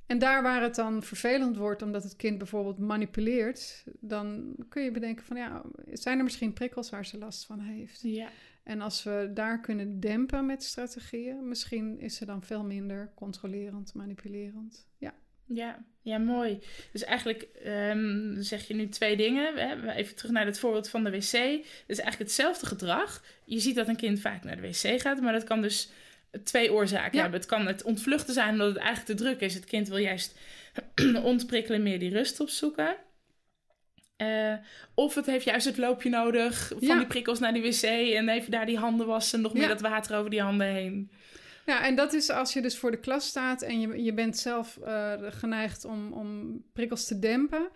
En 0.06 0.18
daar 0.18 0.42
waar 0.42 0.62
het 0.62 0.74
dan 0.74 1.02
vervelend 1.02 1.56
wordt 1.56 1.82
omdat 1.82 2.02
het 2.02 2.16
kind 2.16 2.38
bijvoorbeeld 2.38 2.78
manipuleert, 2.78 3.84
dan 4.00 4.54
kun 4.68 4.82
je 4.82 4.90
bedenken 4.90 5.24
van 5.24 5.36
ja, 5.36 5.62
zijn 5.92 6.18
er 6.18 6.24
misschien 6.24 6.52
prikkels 6.52 6.90
waar 6.90 7.06
ze 7.06 7.18
last 7.18 7.46
van 7.46 7.60
heeft? 7.60 8.00
Ja. 8.02 8.28
En 8.62 8.80
als 8.80 9.02
we 9.02 9.30
daar 9.34 9.60
kunnen 9.60 10.00
dempen 10.00 10.46
met 10.46 10.62
strategieën, 10.62 11.48
misschien 11.48 12.00
is 12.00 12.16
ze 12.16 12.24
dan 12.24 12.42
veel 12.42 12.64
minder 12.64 13.12
controlerend, 13.14 13.94
manipulerend. 13.94 14.88
Ja. 14.98 15.14
Ja, 15.48 15.84
ja, 16.00 16.18
mooi. 16.18 16.58
Dus 16.92 17.04
eigenlijk 17.04 17.48
um, 17.66 18.42
zeg 18.42 18.68
je 18.68 18.74
nu 18.74 18.88
twee 18.88 19.16
dingen. 19.16 19.54
Hè? 19.56 19.92
Even 19.92 20.16
terug 20.16 20.30
naar 20.30 20.46
het 20.46 20.58
voorbeeld 20.58 20.88
van 20.88 21.04
de 21.04 21.10
wc. 21.10 21.32
Het 21.32 21.84
is 21.86 21.98
eigenlijk 21.98 22.18
hetzelfde 22.18 22.66
gedrag. 22.66 23.24
Je 23.44 23.58
ziet 23.58 23.74
dat 23.74 23.88
een 23.88 23.96
kind 23.96 24.20
vaak 24.20 24.44
naar 24.44 24.56
de 24.56 24.62
wc 24.62 25.00
gaat, 25.00 25.20
maar 25.20 25.32
dat 25.32 25.44
kan 25.44 25.62
dus 25.62 25.90
twee 26.42 26.72
oorzaken 26.72 27.20
hebben. 27.20 27.40
Het 27.40 27.48
kan 27.48 27.66
het 27.66 27.82
ontvluchten 27.82 28.34
zijn 28.34 28.50
omdat 28.50 28.68
het 28.68 28.76
eigenlijk 28.76 29.06
te 29.06 29.24
druk 29.24 29.40
is. 29.40 29.54
Het 29.54 29.64
kind 29.64 29.88
wil 29.88 29.98
juist 29.98 30.38
ontprikkelen, 31.22 31.82
meer 31.82 31.98
die 31.98 32.10
rust 32.10 32.40
opzoeken. 32.40 32.96
Uh, 34.22 34.54
of 34.94 35.14
het 35.14 35.26
heeft 35.26 35.44
juist 35.44 35.66
het 35.66 35.76
loopje 35.76 36.08
nodig 36.08 36.72
van 36.78 36.98
die 36.98 37.06
prikkels 37.06 37.38
naar 37.38 37.52
die 37.52 37.62
wc 37.62 37.82
en 37.82 38.28
even 38.28 38.50
daar 38.50 38.66
die 38.66 38.78
handen 38.78 39.06
wassen, 39.06 39.40
nog 39.40 39.54
meer 39.54 39.68
dat 39.68 39.80
water 39.80 40.16
over 40.16 40.30
die 40.30 40.42
handen 40.42 40.66
heen. 40.66 41.10
Ja, 41.66 41.84
en 41.84 41.94
dat 41.94 42.12
is 42.12 42.30
als 42.30 42.52
je 42.52 42.62
dus 42.62 42.78
voor 42.78 42.90
de 42.90 43.00
klas 43.00 43.26
staat 43.26 43.62
en 43.62 43.80
je, 43.80 44.02
je 44.02 44.12
bent 44.12 44.38
zelf 44.38 44.78
uh, 44.86 45.12
geneigd 45.20 45.84
om, 45.84 46.12
om 46.12 46.60
prikkels 46.72 47.06
te 47.06 47.18
dempen. 47.18 47.68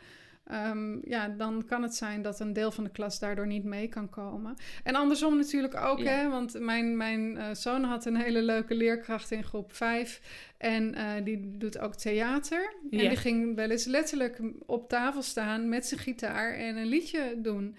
Um, 0.52 1.00
ja, 1.04 1.28
dan 1.28 1.64
kan 1.64 1.82
het 1.82 1.94
zijn 1.94 2.22
dat 2.22 2.40
een 2.40 2.52
deel 2.52 2.70
van 2.70 2.84
de 2.84 2.90
klas 2.90 3.18
daardoor 3.18 3.46
niet 3.46 3.64
mee 3.64 3.88
kan 3.88 4.10
komen. 4.10 4.56
En 4.82 4.94
andersom 4.94 5.36
natuurlijk 5.36 5.76
ook, 5.76 6.00
hè, 6.02 6.28
want 6.28 6.60
mijn, 6.60 6.96
mijn 6.96 7.36
uh, 7.36 7.46
zoon 7.52 7.84
had 7.84 8.04
een 8.04 8.16
hele 8.16 8.42
leuke 8.42 8.74
leerkracht 8.74 9.30
in 9.30 9.44
groep 9.44 9.72
5. 9.72 10.20
En 10.56 10.94
uh, 10.94 11.24
die 11.24 11.56
doet 11.58 11.78
ook 11.78 11.94
theater. 11.94 12.74
En 12.90 12.98
die 12.98 13.16
ging 13.16 13.56
wel 13.56 13.70
eens 13.70 13.84
letterlijk 13.84 14.40
op 14.66 14.88
tafel 14.88 15.22
staan 15.22 15.68
met 15.68 15.86
zijn 15.86 16.00
gitaar 16.00 16.52
en 16.52 16.76
een 16.76 16.86
liedje 16.86 17.34
doen. 17.40 17.76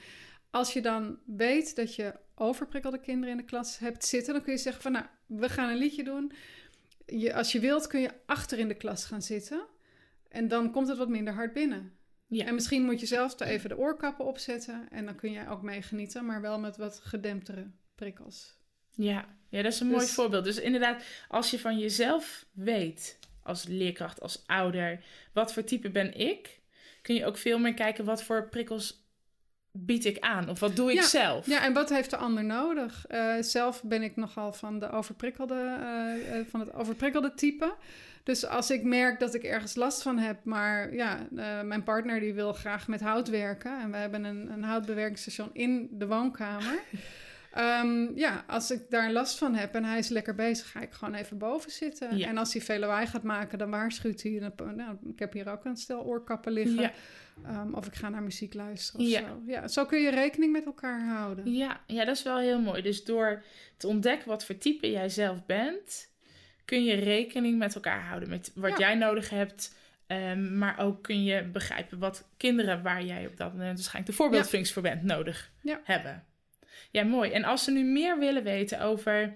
Als 0.50 0.74
je 0.74 0.82
dan 0.82 1.18
weet 1.26 1.76
dat 1.76 1.96
je 1.96 2.14
overprikkelde 2.36 3.00
kinderen 3.00 3.32
in 3.32 3.38
de 3.38 3.50
klas 3.50 3.80
hebt 3.80 4.06
zitten, 4.06 4.34
dan 4.34 4.44
kun 4.44 4.54
je 4.54 4.60
zeggen 4.60 4.82
van 4.82 4.92
nou, 4.92 5.06
we 5.26 5.50
gaan 5.50 5.70
een 5.70 5.78
liedje 5.78 6.04
doen. 6.04 6.32
Je, 7.06 7.34
als 7.34 7.52
je 7.52 7.60
wilt 7.60 7.88
kun 7.88 8.02
je 8.02 8.12
achter 8.26 8.60
in 8.60 8.68
de 8.68 8.78
klas 8.78 9.06
gaan 9.06 9.22
zitten. 9.22 9.66
En 10.30 10.48
dan 10.48 10.72
komt 10.72 10.88
het 10.88 10.98
wat 10.98 11.10
minder 11.10 11.34
hard 11.34 11.54
binnen. 11.54 12.00
Ja. 12.38 12.46
En 12.46 12.54
misschien 12.54 12.84
moet 12.86 13.00
je 13.00 13.06
zelf 13.06 13.40
er 13.40 13.48
even 13.48 13.70
de 13.70 13.78
oorkappen 13.78 14.26
opzetten 14.26 14.88
en 14.92 15.06
dan 15.06 15.16
kun 15.16 15.32
jij 15.32 15.50
ook 15.50 15.62
mee 15.62 15.82
genieten, 15.82 16.26
maar 16.26 16.42
wel 16.42 16.60
met 16.60 16.78
wat 16.78 17.00
gedemptere 17.04 17.72
prikkels. 17.96 18.56
Ja, 18.92 19.26
ja 19.50 19.62
dat 19.62 19.74
is 19.74 19.80
een 19.80 19.88
mooi 19.88 20.00
dus- 20.00 20.14
voorbeeld. 20.14 20.44
Dus 20.44 20.60
inderdaad, 20.60 21.04
als 21.28 21.52
je 21.52 21.60
van 21.60 21.80
jezelf 21.80 22.46
weet, 22.52 23.20
als 23.44 23.66
leerkracht, 23.68 24.22
als 24.22 24.44
ouder, 24.46 25.04
wat 25.34 25.54
voor 25.54 25.64
type 25.64 25.90
ben 25.90 26.18
ik, 26.18 26.60
kun 27.02 27.16
je 27.16 27.26
ook 27.26 27.38
veel 27.38 27.60
meer 27.60 27.74
kijken 27.74 28.06
wat 28.06 28.24
voor 28.24 28.50
prikkels 28.50 29.06
bied 29.72 30.06
ik 30.06 30.20
aan? 30.20 30.50
Of 30.50 30.60
wat 30.60 30.76
doe 30.76 30.92
ik 30.92 31.02
zelf? 31.02 31.48
Ja, 31.48 31.64
en 31.64 31.74
wat 31.74 31.90
heeft 31.90 32.10
de 32.10 32.18
ander 32.18 32.44
nodig? 32.44 33.06
Uh, 33.10 33.36
zelf 33.40 33.84
ben 33.84 34.04
ik 34.04 34.16
nogal 34.16 34.54
van, 34.54 34.80
de 34.80 34.90
overprikkelde, 34.90 35.78
uh, 35.80 36.38
uh, 36.38 36.46
van 36.50 36.60
het 36.60 36.74
overprikkelde 36.74 37.34
type. 37.34 37.76
Dus 38.24 38.46
als 38.46 38.72
ik 38.72 38.84
merk 38.84 39.20
dat 39.20 39.34
ik 39.34 39.44
ergens 39.44 39.76
last 39.76 40.02
van 40.02 40.18
heb, 40.18 40.44
maar 40.44 40.94
ja, 40.94 41.28
uh, 41.34 41.62
mijn 41.62 41.84
partner 41.84 42.20
die 42.20 42.34
wil 42.34 42.54
graag 42.54 42.88
met 42.88 43.02
hout 43.02 43.28
werken. 43.30 43.82
En 43.82 43.92
we 43.92 43.98
hebben 43.98 44.24
een, 44.24 44.52
een 44.52 44.64
houtbewerkingsstation 44.64 45.50
in 45.54 45.88
de 45.92 46.08
woonkamer. 46.08 46.80
Ehm, 47.52 48.08
ja, 48.16 48.44
als 48.48 48.72
ik 48.72 48.82
daar 48.90 49.12
last 49.12 49.38
van 49.38 49.56
heb 49.56 49.76
en 49.76 49.84
hij 49.84 49.98
is 49.98 50.10
lekker 50.10 50.36
bezig, 50.36 50.72
ga 50.72 50.82
ik 50.82 50.92
gewoon 50.92 51.14
even 51.14 51.38
boven 51.38 51.72
zitten. 51.72 52.18
Ja. 52.18 52.28
En 52.28 52.38
als 52.38 52.54
hij 52.54 52.62
veel 52.62 52.80
lawaai 52.80 53.08
gaat 53.08 53.24
maken, 53.24 53.58
dan 53.58 53.70
waarschuwt 53.70 54.22
hij. 54.22 54.42
En 54.42 54.76
Nou, 54.76 54.98
ik 55.14 55.20
heb 55.20 55.34
hier 55.34 55.52
ook 55.52 55.66
een 55.66 55.78
stel 55.78 56.04
oorkappen 56.04 56.52
liggen. 56.52 56.82
Ja. 56.82 56.92
Ehm, 57.46 57.74
of 57.74 57.86
ik 57.86 57.96
ga 57.96 58.10
naar 58.10 58.24
muziek 58.24 58.54
luisteren 58.54 59.02
of 59.06 59.12
Ja. 59.12 59.20
zo. 59.20 59.42
Ja, 59.46 59.68
zo 59.68 59.86
kun 59.86 60.00
je 60.02 60.10
rekening 60.10 60.52
met 60.52 60.66
elkaar 60.66 61.06
houden. 61.08 61.54
Ja, 61.54 61.82
ja, 61.88 62.06
dat 62.06 62.16
is 62.16 62.24
wel 62.24 62.38
heel 62.40 62.60
mooi. 62.62 62.82
Dus 62.82 63.04
door 63.04 63.44
te 63.78 63.88
ontdekken 63.88 64.28
wat 64.28 64.46
voor 64.46 64.58
type 64.58 64.92
jij 64.92 65.10
zelf 65.10 65.46
bent, 65.46 66.10
kun 66.72 66.84
je 66.84 66.96
rekening 66.96 67.58
met 67.58 67.76
elkaar 67.76 68.02
houden. 68.04 68.30
Met 68.30 68.52
wat 68.56 68.70
Ja. 68.72 68.78
jij 68.78 68.96
nodig 68.96 69.30
hebt. 69.30 69.80
ehm, 70.08 70.58
maar 70.58 70.80
ook 70.80 71.04
kun 71.04 71.24
je 71.24 71.44
begrijpen 71.44 72.00
wat 72.00 72.30
kinderen 72.38 72.82
waar 72.82 73.04
jij 73.04 73.28
op 73.28 73.38
dat 73.38 73.52
moment 73.52 73.74
waarschijnlijk 73.76 74.06
de 74.06 74.14
voorbeeldfunctie 74.14 74.74
voor 74.74 74.82
bent 74.82 75.04
nodig 75.04 75.52
Ja. 75.62 75.80
hebben. 75.84 76.24
Ja, 76.92 77.04
mooi. 77.04 77.32
En 77.32 77.44
als 77.44 77.64
ze 77.64 77.72
nu 77.72 77.84
meer 77.84 78.20
willen 78.20 78.44
weten 78.44 78.82
over 78.82 79.34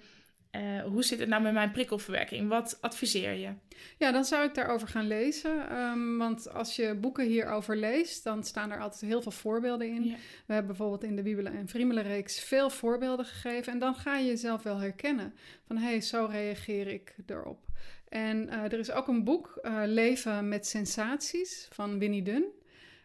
eh, 0.55 0.83
hoe 0.83 1.03
zit 1.03 1.19
het 1.19 1.29
nou 1.29 1.41
met 1.41 1.53
mijn 1.53 1.71
prikkelverwerking, 1.71 2.49
wat 2.49 2.77
adviseer 2.81 3.33
je? 3.33 3.49
Ja, 3.97 4.11
dan 4.11 4.25
zou 4.25 4.47
ik 4.47 4.53
daarover 4.53 4.87
gaan 4.87 5.07
lezen. 5.07 5.69
Ehm, 5.69 6.17
want 6.17 6.53
als 6.53 6.75
je 6.75 6.95
boeken 6.95 7.25
hierover 7.25 7.77
leest, 7.77 8.23
dan 8.23 8.43
staan 8.43 8.71
er 8.71 8.79
altijd 8.79 9.01
heel 9.01 9.21
veel 9.21 9.31
voorbeelden 9.31 9.87
in. 9.87 10.03
Ja. 10.03 10.15
We 10.45 10.53
hebben 10.53 10.67
bijvoorbeeld 10.67 11.03
in 11.03 11.15
de 11.15 11.23
Wiebelen 11.23 11.53
en 11.53 11.67
Vriemelenreeks 11.67 12.39
veel 12.39 12.69
voorbeelden 12.69 13.25
gegeven. 13.25 13.73
En 13.73 13.79
dan 13.79 13.95
ga 13.95 14.17
je 14.17 14.25
jezelf 14.25 14.63
wel 14.63 14.77
herkennen. 14.77 15.33
Van, 15.67 15.77
hé, 15.77 15.87
hey, 15.87 16.01
zo 16.01 16.27
reageer 16.31 16.87
ik 16.87 17.15
erop. 17.25 17.65
En 18.09 18.49
eh, 18.49 18.63
er 18.63 18.79
is 18.79 18.91
ook 18.91 19.07
een 19.07 19.23
boek, 19.23 19.59
eh, 19.61 19.81
Leven 19.85 20.47
met 20.47 20.67
Sensaties, 20.67 21.67
van 21.71 21.99
Winnie 21.99 22.23
Dunn. 22.23 22.45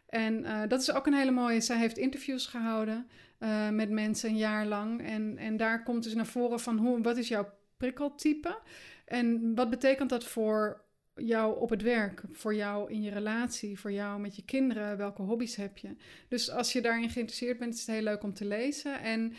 En 0.09 0.45
dat 0.69 0.80
is 0.80 0.92
ook 0.92 1.07
een 1.07 1.14
hele 1.14 1.30
mooie. 1.30 1.61
Zij 1.61 1.78
heeft 1.78 1.99
interviews 1.99 2.47
gehouden 2.47 3.07
eh, 3.41 3.69
met 3.71 3.91
mensen 3.91 4.31
een 4.31 4.37
jaar 4.37 4.67
lang. 4.67 5.03
En, 5.07 5.39
en 5.39 5.57
daar 5.57 5.83
komt 5.83 6.03
dus 6.03 6.15
naar 6.15 6.27
voren 6.27 6.61
van 6.61 6.79
hoe, 6.79 7.03
wat 7.03 7.17
is 7.17 7.29
jouw 7.29 7.49
prikkeltype? 7.77 8.59
En 9.07 9.55
wat 9.55 9.71
betekent 9.71 10.11
dat 10.11 10.25
voor 10.25 10.85
jou 11.15 11.61
op 11.61 11.71
het 11.71 11.83
werk, 11.83 12.23
voor 12.33 12.55
jou 12.55 12.91
in 12.91 13.03
je 13.03 13.11
relatie, 13.11 13.79
voor 13.81 13.93
jou 13.93 14.21
met 14.21 14.37
je 14.37 14.45
kinderen? 14.45 14.97
Welke 14.97 15.23
hobby's 15.23 15.57
heb 15.57 15.79
je? 15.79 15.97
Dus 16.29 16.51
als 16.51 16.73
je 16.73 16.81
daarin 16.81 17.11
geïnteresseerd 17.11 17.59
bent, 17.59 17.75
is 17.75 17.81
het 17.81 17.95
heel 17.95 18.05
leuk 18.05 18.23
om 18.23 18.35
te 18.35 18.45
lezen. 18.45 19.01
En 19.01 19.33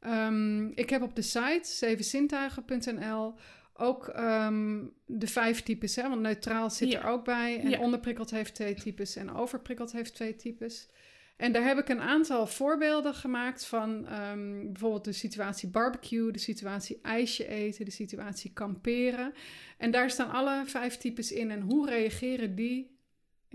ehm, 0.00 0.66
ik 0.66 0.90
heb 0.90 1.02
op 1.02 1.16
de 1.16 1.22
site 1.22 1.60
zevenzintuigen.nl 1.62 3.34
ook 3.78 4.08
ehm, 4.08 4.84
de 5.06 5.26
vijf 5.26 5.62
types, 5.62 5.96
hè? 5.96 6.08
want 6.08 6.20
neutraal 6.20 6.70
zit 6.70 6.90
Ja. 6.90 7.00
er 7.02 7.08
ook 7.08 7.24
bij. 7.24 7.60
En 7.60 7.70
Ja. 7.70 7.78
onderprikkeld 7.80 8.30
heeft 8.30 8.54
twee 8.54 8.74
types 8.74 9.16
en 9.16 9.34
overprikkeld 9.34 9.92
heeft 9.92 10.14
twee 10.14 10.36
types. 10.36 10.88
En 11.36 11.52
daar 11.52 11.64
heb 11.66 11.78
ik 11.78 11.88
een 11.88 12.00
aantal 12.00 12.46
voorbeelden 12.46 13.14
gemaakt 13.14 13.66
van 13.66 14.06
ehm, 14.06 14.72
bijvoorbeeld 14.72 15.04
de 15.04 15.12
situatie 15.12 15.68
barbecue, 15.68 16.32
de 16.32 16.38
situatie 16.38 16.98
ijsje 17.02 17.48
eten, 17.48 17.84
de 17.84 17.90
situatie 17.90 18.52
kamperen. 18.52 19.32
En 19.78 19.90
daar 19.90 20.10
staan 20.10 20.30
alle 20.30 20.62
vijf 20.66 20.96
types 20.96 21.32
in 21.32 21.50
en 21.50 21.60
hoe 21.60 21.88
reageren 21.88 22.54
die 22.54 22.95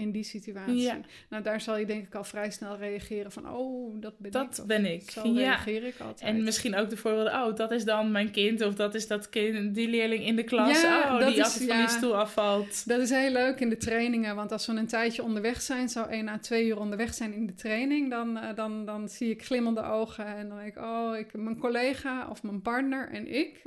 in 0.01 0.11
die 0.11 0.23
situatie. 0.23 0.75
Ja. 0.81 0.99
Nou, 1.29 1.43
daar 1.43 1.61
zal 1.61 1.77
je 1.77 1.85
denk 1.85 2.07
ik 2.07 2.15
al 2.15 2.23
vrij 2.23 2.51
snel 2.51 2.77
reageren 2.77 3.31
van, 3.31 3.49
oh, 3.53 3.93
dat 4.01 4.13
ben 4.17 4.27
ik. 4.27 4.33
Dat 4.33 4.63
ben 4.67 4.85
ik. 4.85 5.11
Zo 5.11 5.27
Ja. 5.27 5.33
reageer 5.33 5.83
ik 5.83 5.99
altijd. 5.99 6.29
En 6.35 6.43
misschien 6.43 6.75
ook 6.75 6.89
de 6.89 6.97
voorbeelden, 6.97 7.33
oh, 7.33 7.55
dat 7.55 7.71
is 7.71 7.83
dan 7.83 8.11
mijn 8.11 8.31
kind 8.31 8.61
of 8.61 8.73
dat 8.75 8.95
is 8.95 9.07
dat 9.07 9.29
kind, 9.29 9.75
die 9.75 9.87
leerling 9.89 10.25
in 10.25 10.35
de 10.35 10.43
klas, 10.43 10.81
Ja, 10.81 11.19
oh, 11.19 11.27
die 11.27 11.35
is- 11.37 11.57
van 11.67 11.77
die 11.77 11.87
stoel 11.87 12.15
afvalt. 12.17 12.87
Dat 12.87 12.99
is 12.99 13.09
heel 13.09 13.31
leuk 13.31 13.59
in 13.59 13.69
de 13.69 13.77
trainingen, 13.77 14.35
want 14.35 14.51
als 14.51 14.65
we 14.67 14.73
een 14.73 14.87
tijdje 14.87 15.23
onderweg 15.23 15.61
zijn, 15.61 15.89
zo 15.89 16.03
één 16.03 16.27
à 16.27 16.37
twee 16.37 16.67
uur 16.67 16.79
onderweg 16.79 17.13
zijn 17.13 17.33
in 17.33 17.45
de 17.47 17.53
training, 17.55 18.09
dan, 18.09 18.37
eh, 18.37 18.55
dan, 18.55 18.85
dan 18.85 19.09
zie 19.09 19.29
ik 19.29 19.45
glimmende 19.45 19.81
ogen 19.83 20.25
en 20.25 20.47
dan 20.49 20.57
denk 20.57 20.75
ik, 20.75 20.83
oh, 20.83 21.17
ik, 21.17 21.33
mijn 21.33 21.57
collega 21.57 22.27
of 22.29 22.43
mijn 22.43 22.61
partner 22.61 23.09
en 23.09 23.27
ik, 23.35 23.61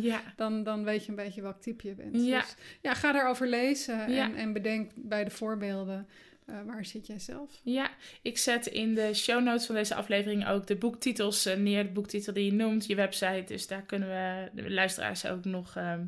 ja. 0.00 0.20
dan, 0.36 0.62
dan 0.62 0.84
weet 0.84 1.04
je 1.04 1.10
een 1.10 1.16
beetje 1.16 1.42
welk 1.42 1.60
type 1.60 1.88
je 1.88 1.94
bent. 1.94 2.24
Ja. 2.26 2.40
Dus 2.40 2.54
ja, 2.80 2.94
ga 2.94 3.12
daarover 3.12 3.46
lezen 3.48 4.06
en, 4.06 4.34
en 4.34 4.52
bedenk 4.52 4.90
bij 4.94 5.24
de 5.24 5.30
voorbeelden, 5.30 5.79
eh, 6.50 6.60
waar 6.66 6.84
zit 6.84 7.06
jij 7.06 7.18
zelf? 7.18 7.50
Ja, 7.62 7.90
ik 8.22 8.38
zet 8.38 8.66
in 8.66 8.94
de 8.94 9.14
show 9.14 9.42
notes 9.42 9.66
van 9.66 9.74
deze 9.74 9.94
aflevering 9.94 10.48
ook 10.48 10.66
de 10.66 10.76
boektitels 10.76 11.46
eh, 11.46 11.56
neer. 11.56 11.82
De 11.82 11.90
boektitel 11.90 12.32
die 12.32 12.44
je 12.44 12.52
noemt, 12.52 12.86
je 12.86 12.94
website. 12.94 13.44
Dus 13.46 13.66
daar 13.66 13.82
kunnen 13.82 14.08
we 14.08 14.48
de 14.62 14.70
luisteraars 14.70 15.26
ook 15.26 15.44
nog 15.44 15.74
ja. 15.74 16.06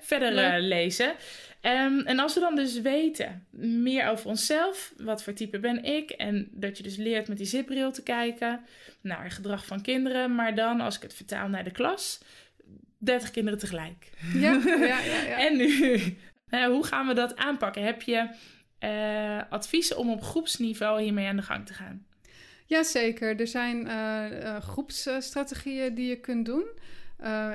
verder 0.00 0.38
eh, 0.38 0.62
lezen. 0.62 1.14
Ehm, 1.60 1.98
en 1.98 2.18
als 2.18 2.34
we 2.34 2.40
dan 2.40 2.56
dus 2.56 2.80
weten 2.80 3.46
meer 3.50 4.08
over 4.08 4.26
onszelf, 4.26 4.92
wat 4.96 5.22
voor 5.22 5.32
type 5.32 5.58
ben 5.58 5.84
ik, 5.84 6.10
en 6.10 6.48
dat 6.50 6.76
je 6.76 6.82
dus 6.82 6.96
leert 6.96 7.28
met 7.28 7.36
die 7.36 7.46
zipbril 7.46 7.92
te 7.92 8.02
kijken 8.02 8.64
naar 9.00 9.30
gedrag 9.30 9.66
van 9.66 9.82
kinderen, 9.82 10.34
maar 10.34 10.54
dan 10.54 10.80
als 10.80 10.96
ik 10.96 11.02
het 11.02 11.14
vertaal 11.14 11.48
naar 11.48 11.64
de 11.64 11.70
klas, 11.70 12.20
30 12.98 13.30
kinderen 13.30 13.58
tegelijk. 13.58 14.10
Ja, 14.34 14.60
ja, 14.64 14.84
ja. 14.84 15.00
ja. 15.00 15.46
En 15.46 15.56
nu, 15.56 16.00
eh, 16.48 16.64
hoe 16.64 16.84
gaan 16.84 17.06
we 17.06 17.14
dat 17.14 17.36
aanpakken? 17.36 17.82
Heb 17.82 18.02
je 18.02 18.28
eh, 18.78 19.40
adviezen 19.50 19.98
om 19.98 20.10
op 20.10 20.22
groepsniveau 20.22 21.02
hiermee 21.02 21.26
aan 21.26 21.36
de 21.36 21.42
gang 21.42 21.66
te 21.66 21.74
gaan? 21.74 22.06
Jazeker, 22.66 23.40
er 23.40 23.46
zijn 23.46 23.88
eh, 23.88 24.56
eh, 24.56 24.62
groepsstrategieën 24.62 25.94
die 25.94 26.08
je 26.08 26.20
kunt 26.20 26.46
doen. 26.46 26.64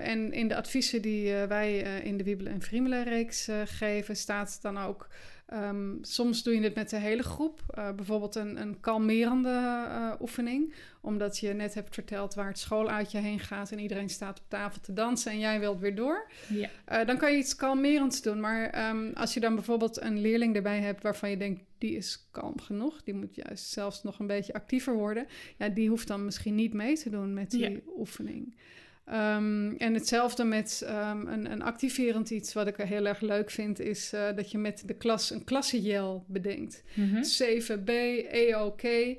En 0.02 0.32
in 0.34 0.48
de 0.48 0.56
adviezen 0.56 1.02
die 1.02 1.34
wij 1.34 1.80
in 1.80 2.18
de 2.18 2.24
Wiebelen 2.24 2.54
en 2.54 2.62
Vriemelen 2.62 3.04
reeks 3.04 3.48
geven, 3.66 4.16
staat 4.16 4.62
dan 4.62 4.78
ook... 4.78 5.08
ehm, 5.50 5.94
soms 6.02 6.44
doe 6.44 6.54
je 6.56 6.62
het 6.62 6.76
met 6.76 6.90
de 6.90 6.98
hele 6.98 7.24
groep. 7.24 7.62
Eh, 7.74 7.92
bijvoorbeeld 7.92 8.36
een, 8.36 8.62
een 8.62 8.80
kalmerende 8.80 9.50
eh, 9.90 10.12
oefening. 10.22 10.74
Omdat 11.02 11.38
je 11.38 11.54
net 11.54 11.74
hebt 11.74 11.94
verteld 11.94 12.34
waar 12.34 12.48
het 12.48 12.60
schooluitje 12.60 13.20
heen 13.20 13.40
gaat... 13.40 13.72
en 13.72 13.80
iedereen 13.80 14.10
staat 14.10 14.40
op 14.40 14.46
tafel 14.48 14.82
te 14.82 14.94
dansen 14.94 15.32
en 15.32 15.40
jij 15.40 15.60
wilt 15.60 15.80
weer 15.80 15.96
door. 15.96 16.32
Ja. 16.48 16.70
Eh, 16.86 17.06
dan 17.06 17.18
kan 17.18 17.32
je 17.32 17.38
iets 17.38 17.56
kalmerends 17.56 18.22
doen. 18.22 18.40
Maar 18.40 18.70
ehm, 18.70 19.12
als 19.14 19.34
je 19.34 19.40
dan 19.40 19.56
bijvoorbeeld 19.56 20.02
een 20.02 20.22
leerling 20.22 20.56
erbij 20.56 20.80
hebt 20.80 21.04
waarvan 21.04 21.30
je 21.30 21.38
denkt, 21.38 21.62
die 21.78 21.96
is 21.96 22.28
kalm 22.32 22.60
genoeg, 22.60 23.04
die 23.04 23.14
moet 23.14 23.36
juist 23.36 23.66
zelfs 23.70 24.04
nog 24.04 24.20
een 24.20 24.28
beetje 24.28 24.54
actiever 24.54 24.94
worden, 24.94 25.28
ja, 25.58 25.70
die 25.70 25.90
hoeft 25.90 26.08
dan 26.08 26.26
misschien 26.26 26.56
niet 26.56 26.74
mee 26.74 26.98
te 26.98 27.10
doen 27.10 27.34
met 27.34 27.52
die 27.52 27.70
Ja. 27.72 27.80
oefening. 27.98 28.56
Ehm, 29.10 29.72
en 29.78 29.94
hetzelfde 29.94 30.44
met 30.44 30.84
ehm, 30.86 31.28
een, 31.28 31.52
een 31.52 31.62
activerend 31.62 32.30
iets, 32.30 32.54
wat 32.54 32.68
ik 32.68 32.76
heel 32.76 33.06
erg 33.06 33.22
leuk 33.22 33.52
vind, 33.52 33.80
is 33.80 34.14
eh, 34.14 34.36
dat 34.36 34.52
je 34.52 34.58
met 34.58 34.84
de 34.86 34.94
klas 34.94 35.32
een 35.32 35.44
klassenjel 35.44 36.24
bedenkt. 36.28 36.84
Mhm. 36.94 37.24
7B, 37.24 37.90
EOK, 38.32 38.82
eh, 38.82 39.16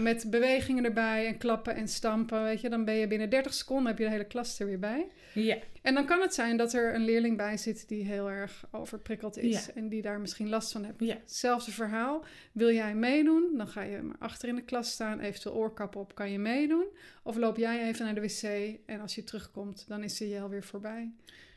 met 0.00 0.26
bewegingen 0.30 0.84
erbij 0.84 1.26
en 1.26 1.38
klappen 1.38 1.74
en 1.74 1.88
stampen, 1.88 2.42
weet 2.42 2.60
je. 2.60 2.68
Dan 2.68 2.84
ben 2.84 2.94
je 2.94 3.06
binnen 3.06 3.30
30 3.30 3.54
seconden, 3.54 3.86
heb 3.86 3.98
je 3.98 4.04
de 4.04 4.10
hele 4.10 4.24
klas 4.24 4.58
er 4.60 4.66
weer 4.66 4.78
bij. 4.78 5.06
Ja. 5.34 5.56
En 5.82 5.94
dan 5.94 6.06
kan 6.06 6.20
het 6.20 6.34
zijn 6.34 6.56
dat 6.56 6.72
er 6.72 6.94
een 6.94 7.04
leerling 7.04 7.36
bij 7.36 7.56
zit 7.56 7.88
die 7.88 8.04
heel 8.04 8.30
erg 8.30 8.64
overprikkeld 8.70 9.36
is 9.36 9.66
Ja. 9.66 9.72
en 9.74 9.88
die 9.88 10.02
daar 10.02 10.20
misschien 10.20 10.48
last 10.48 10.72
van 10.72 10.84
heeft. 10.84 11.00
Ja. 11.00 11.14
Hetzelfde 11.14 11.70
verhaal. 11.72 12.24
Wil 12.52 12.70
jij 12.72 12.94
meedoen? 12.94 13.56
Dan 13.56 13.68
ga 13.68 13.82
je 13.82 14.02
maar 14.02 14.16
achter 14.18 14.48
in 14.48 14.54
de 14.54 14.62
klas 14.62 14.90
staan, 14.90 15.20
eventueel 15.20 15.54
oorkap 15.54 15.96
op, 15.96 16.14
kan 16.14 16.30
je 16.30 16.38
meedoen. 16.38 16.86
Of 17.22 17.36
loop 17.36 17.56
jij 17.56 17.88
even 17.88 18.04
naar 18.04 18.14
de 18.14 18.20
wc 18.20 18.76
en 18.86 19.00
als 19.00 19.14
je 19.14 19.24
terugkomt, 19.24 19.84
dan 19.88 20.02
is 20.02 20.16
de 20.18 20.28
jel 20.28 20.48
weer 20.48 20.64
voorbij. 20.64 21.12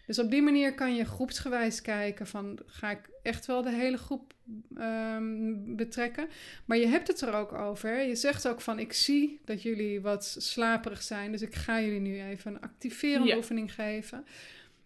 Dus 0.05 0.19
op 0.19 0.31
die 0.31 0.41
manier 0.41 0.73
kan 0.73 0.95
je 0.95 1.05
groepsgewijs 1.05 1.81
kijken 1.81 2.27
van 2.27 2.59
ga 2.65 2.91
ik 2.91 3.09
echt 3.23 3.45
wel 3.45 3.61
de 3.61 3.71
hele 3.71 3.97
groep 3.97 4.33
ehm, 4.77 5.53
betrekken. 5.75 6.27
Maar 6.65 6.77
je 6.77 6.87
hebt 6.87 7.07
het 7.07 7.21
er 7.21 7.33
ook 7.33 7.53
over. 7.53 8.01
Je 8.01 8.15
zegt 8.15 8.47
ook 8.47 8.61
van 8.61 8.79
ik 8.79 8.93
zie 8.93 9.39
dat 9.45 9.61
jullie 9.61 10.01
wat 10.01 10.35
slaperig 10.39 11.01
zijn, 11.01 11.31
dus 11.31 11.41
ik 11.41 11.55
ga 11.55 11.81
jullie 11.81 11.99
nu 11.99 12.21
even 12.21 12.53
een 12.53 12.61
activerende 12.61 13.27
Ja. 13.27 13.35
oefening 13.37 13.73
geven. 13.73 14.25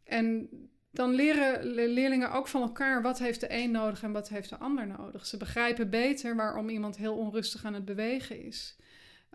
En 0.03 0.49
dan 0.91 1.13
leren 1.13 1.63
le- 1.65 1.85
leerlingen 1.85 2.31
ook 2.31 2.47
van 2.47 2.61
elkaar 2.61 3.01
wat 3.01 3.19
heeft 3.19 3.39
de 3.39 3.47
een 3.53 3.71
nodig 3.71 4.03
en 4.03 4.11
wat 4.11 4.29
heeft 4.29 4.49
de 4.49 4.57
ander 4.57 4.87
nodig. 4.87 5.25
Ze 5.25 5.37
begrijpen 5.37 5.89
beter 5.89 6.35
waarom 6.35 6.69
iemand 6.69 6.97
heel 6.97 7.15
onrustig 7.17 7.65
aan 7.65 7.73
het 7.73 7.85
bewegen 7.85 8.43
is. 8.45 8.75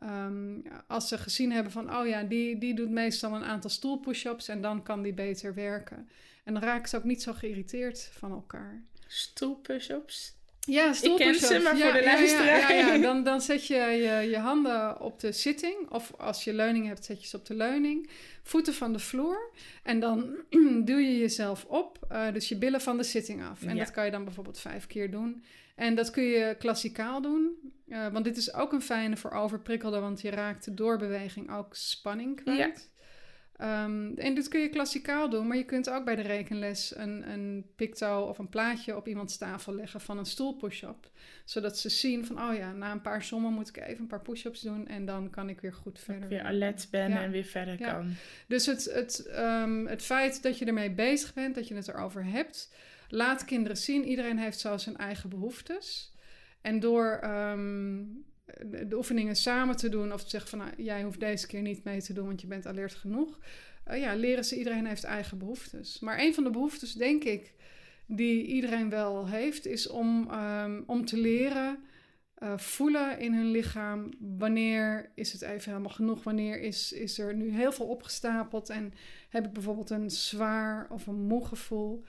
Ehm, 0.05 0.61
als 0.87 1.09
ze 1.09 1.19
gezien 1.19 1.53
hebben 1.53 1.73
van, 1.73 1.97
oh 1.97 2.07
ja, 2.07 2.23
die, 2.23 2.59
die 2.59 2.75
doet 2.75 2.91
meestal 2.91 3.35
een 3.35 3.45
aantal 3.45 3.71
stoelpush-ups 3.71 4.49
en 4.49 4.61
dan 4.61 4.83
kan 4.83 5.03
die 5.03 5.15
beter 5.15 5.55
werken. 5.55 6.09
En 6.45 6.53
dan 6.55 6.63
raken 6.63 6.89
ze 6.89 6.97
ook 6.97 7.05
niet 7.05 7.23
zo 7.23 7.33
geïrriteerd 7.33 8.11
van 8.13 8.31
elkaar. 8.31 8.83
Stoelpush-ups. 9.07 10.37
Ja, 10.67 10.93
stoelpush-ups. 10.93 11.47
ze, 11.47 11.59
maar 11.59 11.77
ja, 11.77 11.85
voor 11.85 11.93
de 12.01 12.05
luisteraar. 12.05 12.75
Ja, 12.75 12.95
ja, 12.95 12.99
Dan, 13.07 13.25
dan 13.25 13.41
zet 13.41 13.67
je, 13.67 13.75
je 13.75 14.31
je 14.31 14.39
handen 14.39 15.01
op 15.01 15.21
de 15.21 15.33
zitting. 15.33 15.91
Of 15.91 16.13
als 16.19 16.45
je 16.45 16.55
leuning 16.55 16.87
hebt, 16.87 17.05
zet 17.05 17.23
je 17.23 17.29
ze 17.29 17.37
op 17.37 17.47
de 17.47 17.55
leuning. 17.55 18.11
Voeten 18.43 18.75
van 18.75 18.93
de 18.93 18.99
vloer. 18.99 19.51
En 19.83 20.01
dan 20.01 20.37
duw 20.85 20.99
je 20.99 21.19
jezelf 21.19 21.65
op. 21.65 21.99
eh, 22.09 22.33
dus 22.33 22.49
je 22.49 22.57
billen 22.57 22.81
van 22.81 22.97
de 22.97 23.03
zitting 23.03 23.43
af. 23.45 23.63
En 23.63 23.77
dat 23.77 23.91
kan 23.91 24.05
je 24.05 24.11
dan 24.11 24.25
bijvoorbeeld 24.25 24.61
vijf 24.61 24.87
keer 24.87 25.11
doen. 25.11 25.45
En 25.77 25.95
dat 25.95 26.11
kun 26.11 26.23
je 26.23 26.57
klassikaal 26.59 27.21
doen. 27.23 27.51
eh, 27.89 28.09
want 28.09 28.25
dit 28.25 28.37
is 28.37 28.53
ook 28.55 28.73
een 28.73 28.83
fijne 28.83 29.17
voor 29.17 29.31
overprikkelden. 29.31 30.01
Want 30.01 30.21
je 30.21 30.31
raakt 30.31 30.77
door 30.77 30.99
beweging 30.99 31.51
ook 31.53 31.75
spanning 31.75 32.37
kwijt. 32.43 32.91
Ehm, 33.57 34.13
en 34.17 34.35
dit 34.35 34.49
kun 34.49 34.61
je 34.61 34.69
klassikaal 34.69 35.31
doen, 35.31 35.47
maar 35.47 35.57
je 35.57 35.65
kunt 35.65 35.91
ook 35.91 36.05
bij 36.05 36.17
de 36.17 36.23
rekenles 36.23 36.97
een, 36.97 37.31
een 37.31 37.67
picto 37.77 38.23
of 38.23 38.39
een 38.39 38.49
plaatje 38.49 38.97
op 38.97 39.09
iemands 39.09 39.37
tafel 39.37 39.75
leggen 39.75 40.01
van 40.01 40.19
een 40.19 40.25
stoel 40.27 40.55
push-up. 40.55 41.11
Zodat 41.45 41.79
ze 41.79 41.89
zien 41.89 42.27
van, 42.27 42.43
oh 42.43 42.55
ja, 42.57 42.73
na 42.73 42.93
een 42.93 43.01
paar 43.01 43.23
sommen 43.23 43.53
moet 43.53 43.69
ik 43.69 43.77
even 43.77 44.01
een 44.01 44.07
paar 44.07 44.23
push-ups 44.23 44.61
doen 44.61 44.89
en 44.89 45.05
dan 45.05 45.31
kan 45.31 45.49
ik 45.49 45.61
weer 45.61 45.73
goed 45.73 45.99
verder. 45.99 46.29
Weer 46.29 46.43
alert 46.43 46.89
ben 46.91 47.13
en 47.13 47.31
weer 47.31 47.45
verder 47.45 47.77
kan. 47.77 48.15
Dus 48.47 48.67
het, 48.67 48.85
het, 48.85 49.31
um, 49.37 49.87
het 49.87 50.03
feit 50.03 50.43
dat 50.43 50.59
je 50.59 50.65
ermee 50.65 50.91
bezig 50.91 51.35
bent, 51.35 51.55
dat 51.55 51.69
je 51.69 51.75
het 51.75 51.89
erover 51.89 52.25
hebt, 52.25 52.75
laat 53.09 53.45
kinderen 53.45 53.77
zien, 53.77 54.05
iedereen 54.05 54.39
heeft 54.39 54.59
zo 54.59 54.77
zijn 54.77 54.97
eigen 54.97 55.31
behoeftes. 55.31 56.13
En 56.61 56.81
door 56.81 57.21
um, 57.25 58.25
de 58.89 58.97
oefeningen 58.97 59.37
samen 59.37 59.77
te 59.77 59.89
doen 59.89 60.13
of 60.13 60.23
te 60.23 60.31
zeggen 60.31 60.51
van 60.51 60.59
nou, 60.59 60.71
jij 60.77 61.03
hoeft 61.03 61.21
deze 61.21 61.47
keer 61.47 61.63
niet 61.63 61.85
mee 61.85 62.03
te 62.03 62.13
doen, 62.13 62.27
want 62.27 62.41
je 62.41 62.47
bent 62.47 62.67
alert 62.67 62.95
genoeg. 62.95 63.39
Uh, 63.91 64.01
ja, 64.01 64.15
leren 64.15 64.45
ze, 64.45 64.59
iedereen 64.59 64.87
heeft 64.87 65.05
eigen 65.05 65.39
behoeftes. 65.39 66.01
Maar 66.01 66.19
een 66.19 66.35
van 66.35 66.45
de 66.45 66.51
behoeftes, 66.51 66.93
denk 66.93 67.25
ik, 67.25 67.53
die 68.07 68.45
iedereen 68.45 68.91
wel 68.91 69.29
heeft, 69.29 69.67
is 69.67 69.89
om, 69.89 70.31
um, 70.31 70.85
om 70.87 71.05
te 71.05 71.17
leren 71.17 71.79
uh, 72.39 72.59
voelen 72.59 73.19
in 73.19 73.35
hun 73.35 73.51
lichaam. 73.51 74.09
Wanneer 74.19 75.11
is 75.15 75.33
het 75.33 75.43
even 75.43 75.71
helemaal 75.71 75.93
genoeg? 75.93 76.23
Wanneer 76.23 76.61
is, 76.61 76.93
is 76.93 77.19
er 77.19 77.35
nu 77.35 77.51
heel 77.51 77.73
veel 77.73 77.87
opgestapeld 77.87 78.71
en 78.71 78.95
heb 79.29 79.47
ik 79.47 79.53
bijvoorbeeld 79.53 79.91
een 79.91 80.11
zwaar 80.11 80.87
of 80.91 81.07
een 81.07 81.27
moe 81.27 81.47
gevoel? 81.47 82.05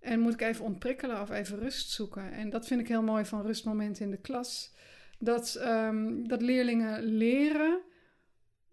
En 0.00 0.20
moet 0.20 0.32
ik 0.32 0.40
even 0.40 0.64
ontprikkelen 0.64 1.20
of 1.20 1.30
even 1.30 1.58
rust 1.58 1.90
zoeken? 1.90 2.32
En 2.32 2.50
dat 2.50 2.66
vind 2.66 2.80
ik 2.80 2.88
heel 2.88 3.02
mooi 3.02 3.24
van 3.24 3.42
rustmomenten 3.42 4.04
in 4.04 4.10
de 4.10 4.20
klas 4.20 4.72
dat, 5.18 5.60
um, 5.64 6.28
dat 6.28 6.42
leerlingen 6.42 7.02
leren 7.02 7.80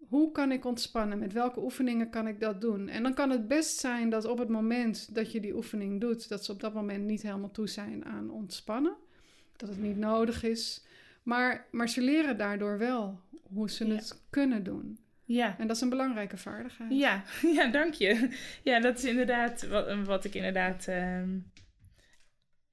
hoe 0.08 0.32
kan 0.32 0.52
ik 0.52 0.64
ontspannen? 0.64 1.18
Met 1.18 1.32
welke 1.32 1.62
oefeningen 1.62 2.10
kan 2.10 2.26
ik 2.26 2.40
dat 2.40 2.60
doen? 2.60 2.88
En 2.88 3.02
dan 3.02 3.14
kan 3.14 3.30
het 3.30 3.48
best 3.48 3.78
zijn 3.78 4.10
dat 4.10 4.24
op 4.24 4.38
het 4.38 4.48
moment 4.48 5.14
dat 5.14 5.32
je 5.32 5.40
die 5.40 5.56
oefening 5.56 6.00
doet, 6.00 6.28
dat 6.28 6.44
ze 6.44 6.52
op 6.52 6.60
dat 6.60 6.74
moment 6.74 7.04
niet 7.04 7.22
helemaal 7.22 7.50
toe 7.50 7.68
zijn 7.68 8.04
aan 8.04 8.30
ontspannen. 8.30 8.96
Dat 9.56 9.68
het 9.68 9.82
niet 9.82 9.96
nodig 9.96 10.42
is. 10.42 10.84
Maar, 11.22 11.66
maar 11.70 11.88
ze 11.88 12.00
leren 12.00 12.36
daardoor 12.36 12.78
wel 12.78 13.20
hoe 13.42 13.70
ze 13.70 13.86
het 13.86 14.22
kunnen 14.30 14.62
doen. 14.62 14.98
Ja. 15.24 15.58
En 15.58 15.66
dat 15.66 15.76
is 15.76 15.82
een 15.82 15.88
belangrijke 15.88 16.36
vaardigheid. 16.36 16.92
Ja, 16.92 17.22
ja 17.56 17.66
dank 17.66 17.94
je. 17.94 18.36
Ja, 18.62 18.80
dat 18.80 18.98
is 18.98 19.04
inderdaad 19.04 19.68
wat, 19.68 20.04
wat 20.04 20.24
ik 20.24 20.34
inderdaad 20.34 20.88
ehm, 20.88 21.38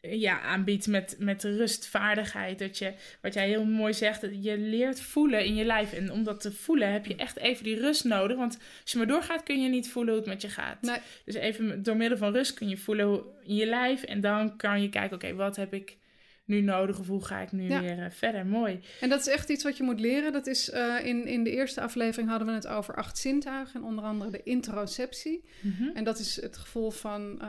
ja, 0.10 0.42
aanbiedt 0.42 0.88
met, 0.88 1.16
met 1.20 1.44
rustvaardigheid. 1.44 2.60
Dat 2.60 2.78
je, 2.78 2.94
wat 3.22 3.34
jij 3.34 3.48
heel 3.48 3.66
mooi 3.66 3.94
zegt, 3.94 4.22
dat 4.22 4.44
je 4.44 4.58
leert 4.58 5.02
voelen 5.02 5.46
in 5.46 5.56
je 5.56 5.64
lijf. 5.64 5.94
En 5.94 6.12
om 6.12 6.24
dat 6.24 6.42
te 6.42 6.52
voelen 6.52 6.92
heb 6.92 7.06
je 7.06 7.16
echt 7.16 7.38
even 7.38 7.64
die 7.64 7.80
rust 7.80 8.04
nodig. 8.04 8.38
Want 8.38 8.58
als 8.82 8.92
je 8.92 8.98
maar 8.98 9.08
doorgaat, 9.08 9.44
kun 9.44 9.62
je 9.62 9.70
niet 9.70 9.90
voelen 9.90 10.14
hoe 10.14 10.22
het 10.22 10.32
met 10.32 10.42
je 10.42 10.50
gaat. 10.50 10.82
Nee. 10.82 10.98
Dus 11.26 11.36
even 11.36 11.84
door 11.84 11.98
middel 11.98 12.18
van 12.18 12.34
rust 12.34 12.54
kun 12.54 12.70
je 12.70 12.78
voelen 12.78 13.06
hoe, 13.06 13.24
in 13.44 13.56
je 13.56 13.66
lijf. 13.66 14.04
En 14.04 14.22
dan 14.22 14.58
kan 14.58 14.82
je 14.82 14.90
kijken, 14.90 15.16
oké, 15.16 15.34
wat 15.34 15.56
heb 15.56 15.74
ik 15.74 15.98
nu 16.46 16.62
nodig 16.62 17.00
of 17.00 17.08
hoe 17.08 17.26
ga 17.26 17.40
ik 17.40 17.52
nu 17.52 17.68
weer 17.68 17.98
uh, 17.98 18.06
verder? 18.10 18.46
Mooi. 18.46 18.80
En 19.02 19.10
dat 19.10 19.20
is 19.20 19.28
echt 19.28 19.50
iets 19.50 19.64
wat 19.64 19.78
je 19.78 19.84
moet 19.84 20.00
leren. 20.00 20.32
Dat 20.32 20.48
is 20.48 20.70
uh, 20.70 21.06
in, 21.06 21.26
in 21.26 21.44
de 21.44 21.52
eerste 21.52 21.82
aflevering 21.82 22.30
hadden 22.30 22.48
we 22.48 22.54
het 22.54 22.68
over 22.68 22.96
acht 22.96 23.18
zintuigen. 23.18 23.80
En 23.80 23.86
onder 23.86 24.04
andere 24.04 24.32
de 24.32 24.44
interoceptie. 24.44 25.44
Mm 25.62 25.92
En 25.94 26.04
dat 26.04 26.20
is 26.20 26.42
het 26.42 26.58
gevoel 26.58 26.92
van 26.92 27.40
uh, 27.42 27.48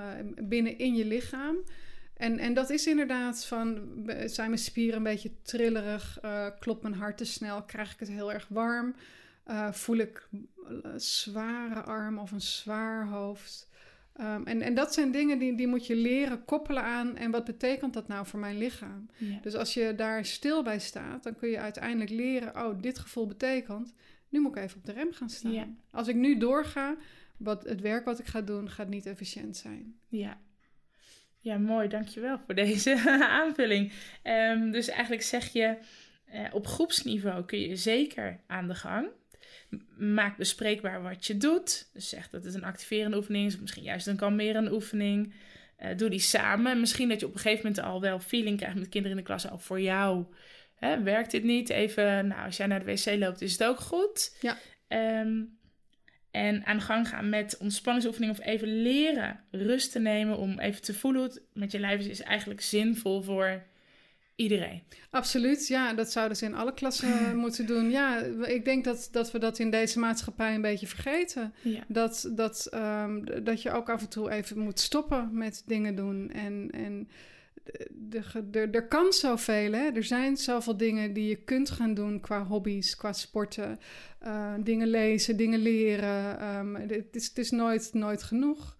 binnen 0.48 0.78
in 0.78 0.94
je 0.94 1.04
lichaam. 1.04 1.56
En, 2.16 2.38
en 2.38 2.54
dat 2.54 2.70
is 2.70 2.86
inderdaad 2.86 3.44
van, 3.44 3.88
zijn 4.24 4.48
mijn 4.48 4.58
spieren 4.58 4.96
een 4.96 5.02
beetje 5.02 5.30
trillerig, 5.42 6.18
uh, 6.24 6.46
klopt 6.58 6.82
mijn 6.82 6.94
hart 6.94 7.16
te 7.16 7.24
snel, 7.24 7.62
krijg 7.62 7.92
ik 7.92 7.98
het 7.98 8.08
heel 8.08 8.32
erg 8.32 8.48
warm, 8.48 8.94
uh, 9.46 9.72
voel 9.72 9.96
ik 9.96 10.28
een 10.82 11.00
zware 11.00 11.82
arm 11.82 12.18
of 12.18 12.30
een 12.30 12.40
zwaar 12.40 13.06
hoofd. 13.06 13.72
Um, 14.20 14.46
en, 14.46 14.62
en 14.62 14.74
dat 14.74 14.94
zijn 14.94 15.10
dingen 15.10 15.38
die, 15.38 15.56
die 15.56 15.66
moet 15.66 15.86
je 15.86 15.96
leren 15.96 16.44
koppelen 16.44 16.82
aan 16.82 17.16
en 17.16 17.30
wat 17.30 17.44
betekent 17.44 17.94
dat 17.94 18.08
nou 18.08 18.26
voor 18.26 18.38
mijn 18.38 18.58
lichaam? 18.58 19.08
Ja. 19.16 19.38
Dus 19.42 19.54
als 19.54 19.74
je 19.74 19.94
daar 19.96 20.24
stil 20.24 20.62
bij 20.62 20.78
staat, 20.78 21.22
dan 21.22 21.36
kun 21.36 21.48
je 21.48 21.58
uiteindelijk 21.58 22.10
leren, 22.10 22.66
oh, 22.66 22.80
dit 22.80 22.98
gevoel 22.98 23.26
betekent, 23.26 23.94
nu 24.28 24.40
moet 24.40 24.56
ik 24.56 24.62
even 24.62 24.76
op 24.76 24.86
de 24.86 24.92
rem 24.92 25.12
gaan 25.12 25.30
staan. 25.30 25.52
Ja. 25.52 25.68
Als 25.90 26.08
ik 26.08 26.14
nu 26.14 26.38
doorga, 26.38 26.96
wat, 27.36 27.64
het 27.64 27.80
werk 27.80 28.04
wat 28.04 28.18
ik 28.18 28.26
ga 28.26 28.40
doen, 28.40 28.70
gaat 28.70 28.88
niet 28.88 29.06
efficiënt 29.06 29.56
zijn. 29.56 29.94
Ja, 30.08 30.38
ja, 31.44 31.58
mooi. 31.58 31.88
Dankjewel 31.88 32.38
voor 32.38 32.54
deze 32.54 33.02
aanvulling. 33.40 33.92
Um, 34.22 34.70
dus 34.70 34.88
eigenlijk 34.88 35.22
zeg 35.22 35.52
je, 35.52 35.76
uh, 36.34 36.40
op 36.52 36.66
groepsniveau 36.66 37.44
kun 37.44 37.58
je 37.58 37.76
zeker 37.76 38.40
aan 38.46 38.68
de 38.68 38.74
gang. 38.74 39.08
Maak 39.98 40.36
bespreekbaar 40.36 41.02
wat 41.02 41.26
je 41.26 41.36
doet. 41.36 41.90
Dus 41.92 42.08
zeg 42.08 42.30
dat 42.30 42.44
het 42.44 42.54
een 42.54 42.64
activerende 42.64 43.16
oefening 43.16 43.46
is, 43.46 43.54
of 43.54 43.60
misschien 43.60 43.82
juist 43.82 44.06
een 44.06 44.16
kalmerende 44.16 44.72
oefening. 44.72 45.34
Uh, 45.82 45.96
doe 45.96 46.10
die 46.10 46.18
samen. 46.18 46.80
Misschien 46.80 47.08
dat 47.08 47.20
je 47.20 47.26
op 47.26 47.34
een 47.34 47.40
gegeven 47.40 47.66
moment 47.66 47.84
al 47.86 48.00
wel 48.00 48.20
feeling 48.20 48.56
krijgt 48.56 48.78
met 48.78 48.88
kinderen 48.88 49.16
in 49.18 49.22
de 49.24 49.28
klas. 49.28 49.48
Al 49.48 49.58
voor 49.58 49.80
jou 49.80 50.24
hè, 50.74 51.02
werkt 51.02 51.30
dit 51.30 51.44
niet. 51.44 51.68
Even, 51.68 52.26
nou, 52.26 52.44
als 52.44 52.56
jij 52.56 52.66
naar 52.66 52.84
de 52.84 52.92
wc 52.92 53.18
loopt, 53.18 53.40
is 53.40 53.52
het 53.52 53.64
ook 53.64 53.80
goed. 53.80 54.36
Ja. 54.40 54.58
Um, 55.20 55.58
en 56.34 56.66
aan 56.66 56.76
de 56.76 56.82
gang 56.82 57.08
gaan 57.08 57.28
met 57.28 57.56
ontspanningsoefeningen 57.56 58.34
of 58.38 58.44
even 58.44 58.82
leren 58.82 59.40
rust 59.50 59.92
te 59.92 59.98
nemen 59.98 60.38
om 60.38 60.58
even 60.58 60.82
te 60.82 60.94
voelen 60.94 61.20
hoe 61.20 61.30
het 61.30 61.42
met 61.52 61.72
je 61.72 61.78
lijf 61.78 62.00
is, 62.00 62.06
is 62.06 62.22
eigenlijk 62.22 62.60
zinvol 62.60 63.22
voor 63.22 63.62
iedereen. 64.36 64.82
Absoluut, 65.10 65.66
ja, 65.66 65.92
dat 65.92 66.12
zouden 66.12 66.36
ze 66.36 66.44
in 66.44 66.54
alle 66.54 66.74
klassen 66.74 67.36
moeten 67.44 67.66
doen. 67.66 67.90
Ja, 67.90 68.18
ik 68.46 68.64
denk 68.64 68.84
dat, 68.84 69.08
dat 69.12 69.32
we 69.32 69.38
dat 69.38 69.58
in 69.58 69.70
deze 69.70 69.98
maatschappij 69.98 70.54
een 70.54 70.60
beetje 70.60 70.86
vergeten. 70.86 71.54
Dat, 71.88 72.30
dat, 72.32 72.68
um, 72.74 73.44
dat 73.44 73.62
je 73.62 73.70
ook 73.70 73.90
af 73.90 74.00
en 74.00 74.08
toe 74.08 74.30
even 74.30 74.58
moet 74.58 74.80
stoppen 74.80 75.28
met 75.32 75.62
dingen 75.66 75.94
doen 75.94 76.30
en... 76.30 76.68
en 76.72 77.08
er 78.72 78.88
kan 78.88 79.12
zoveel. 79.12 79.72
Hè? 79.72 79.90
Er 79.90 80.04
zijn 80.04 80.36
zoveel 80.36 80.76
dingen 80.76 81.12
die 81.12 81.28
je 81.28 81.36
kunt 81.36 81.70
gaan 81.70 81.94
doen 81.94 82.20
qua 82.20 82.44
hobby's, 82.44 82.96
qua 82.96 83.12
sporten. 83.12 83.78
Uh, 84.22 84.54
dingen 84.60 84.88
lezen, 84.88 85.36
dingen 85.36 85.58
leren. 85.58 86.48
Um, 86.56 86.74
het, 86.74 87.16
is, 87.16 87.28
het 87.28 87.38
is 87.38 87.50
nooit, 87.50 87.90
nooit 87.92 88.22
genoeg. 88.22 88.76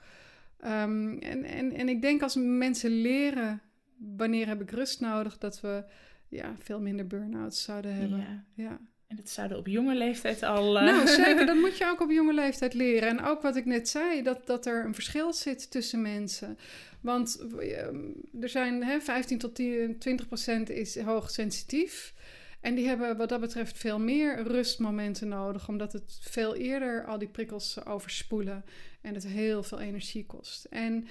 Um, 0.64 1.18
en, 1.18 1.44
en, 1.44 1.72
en 1.72 1.88
ik 1.88 2.02
denk 2.02 2.22
als 2.22 2.36
mensen 2.36 2.90
leren 2.90 3.62
wanneer 3.96 4.46
heb 4.46 4.60
ik 4.60 4.70
rust 4.70 5.00
nodig, 5.00 5.38
dat 5.38 5.60
we 5.60 5.84
ja, 6.28 6.54
veel 6.58 6.80
minder 6.80 7.06
burn-outs 7.06 7.62
zouden 7.62 7.94
hebben. 7.94 8.18
Ja. 8.18 8.44
ja. 8.54 8.80
En 9.06 9.16
dat 9.16 9.28
zouden 9.28 9.58
op 9.58 9.66
jonge 9.66 9.94
leeftijd 9.94 10.42
al. 10.42 10.76
Uh... 10.76 10.82
Nou, 10.82 11.06
zeker. 11.06 11.46
Dat 11.54 11.56
moet 11.56 11.78
je 11.78 11.86
ook 11.86 12.00
op 12.00 12.10
jonge 12.10 12.34
leeftijd 12.34 12.74
leren. 12.74 13.08
En 13.08 13.24
ook 13.24 13.42
wat 13.42 13.56
ik 13.56 13.64
net 13.64 13.88
zei, 13.88 14.22
dat, 14.22 14.46
dat 14.46 14.66
er 14.66 14.84
een 14.84 14.94
verschil 14.94 15.32
zit 15.32 15.70
tussen 15.70 16.02
mensen. 16.02 16.58
Want 17.00 17.38
ehm, 17.58 18.00
er 18.40 18.48
zijn 18.48 18.84
hè, 18.84 19.00
15 19.00 19.38
tot 19.38 19.54
10, 19.54 19.98
20 19.98 20.26
procent 20.26 20.70
is 20.70 21.00
hoogsensitief. 21.00 22.14
En 22.60 22.74
die 22.74 22.86
hebben 22.86 23.16
wat 23.16 23.28
dat 23.28 23.40
betreft 23.40 23.78
veel 23.78 23.98
meer 23.98 24.42
rustmomenten 24.42 25.28
nodig, 25.28 25.68
omdat 25.68 25.92
het 25.92 26.18
veel 26.20 26.54
eerder 26.54 27.04
al 27.04 27.18
die 27.18 27.28
prikkels 27.28 27.84
overspoelen 27.84 28.64
en 29.00 29.14
het 29.14 29.26
heel 29.26 29.62
veel 29.62 29.80
energie 29.80 30.26
kost. 30.26 30.64
En 30.64 31.06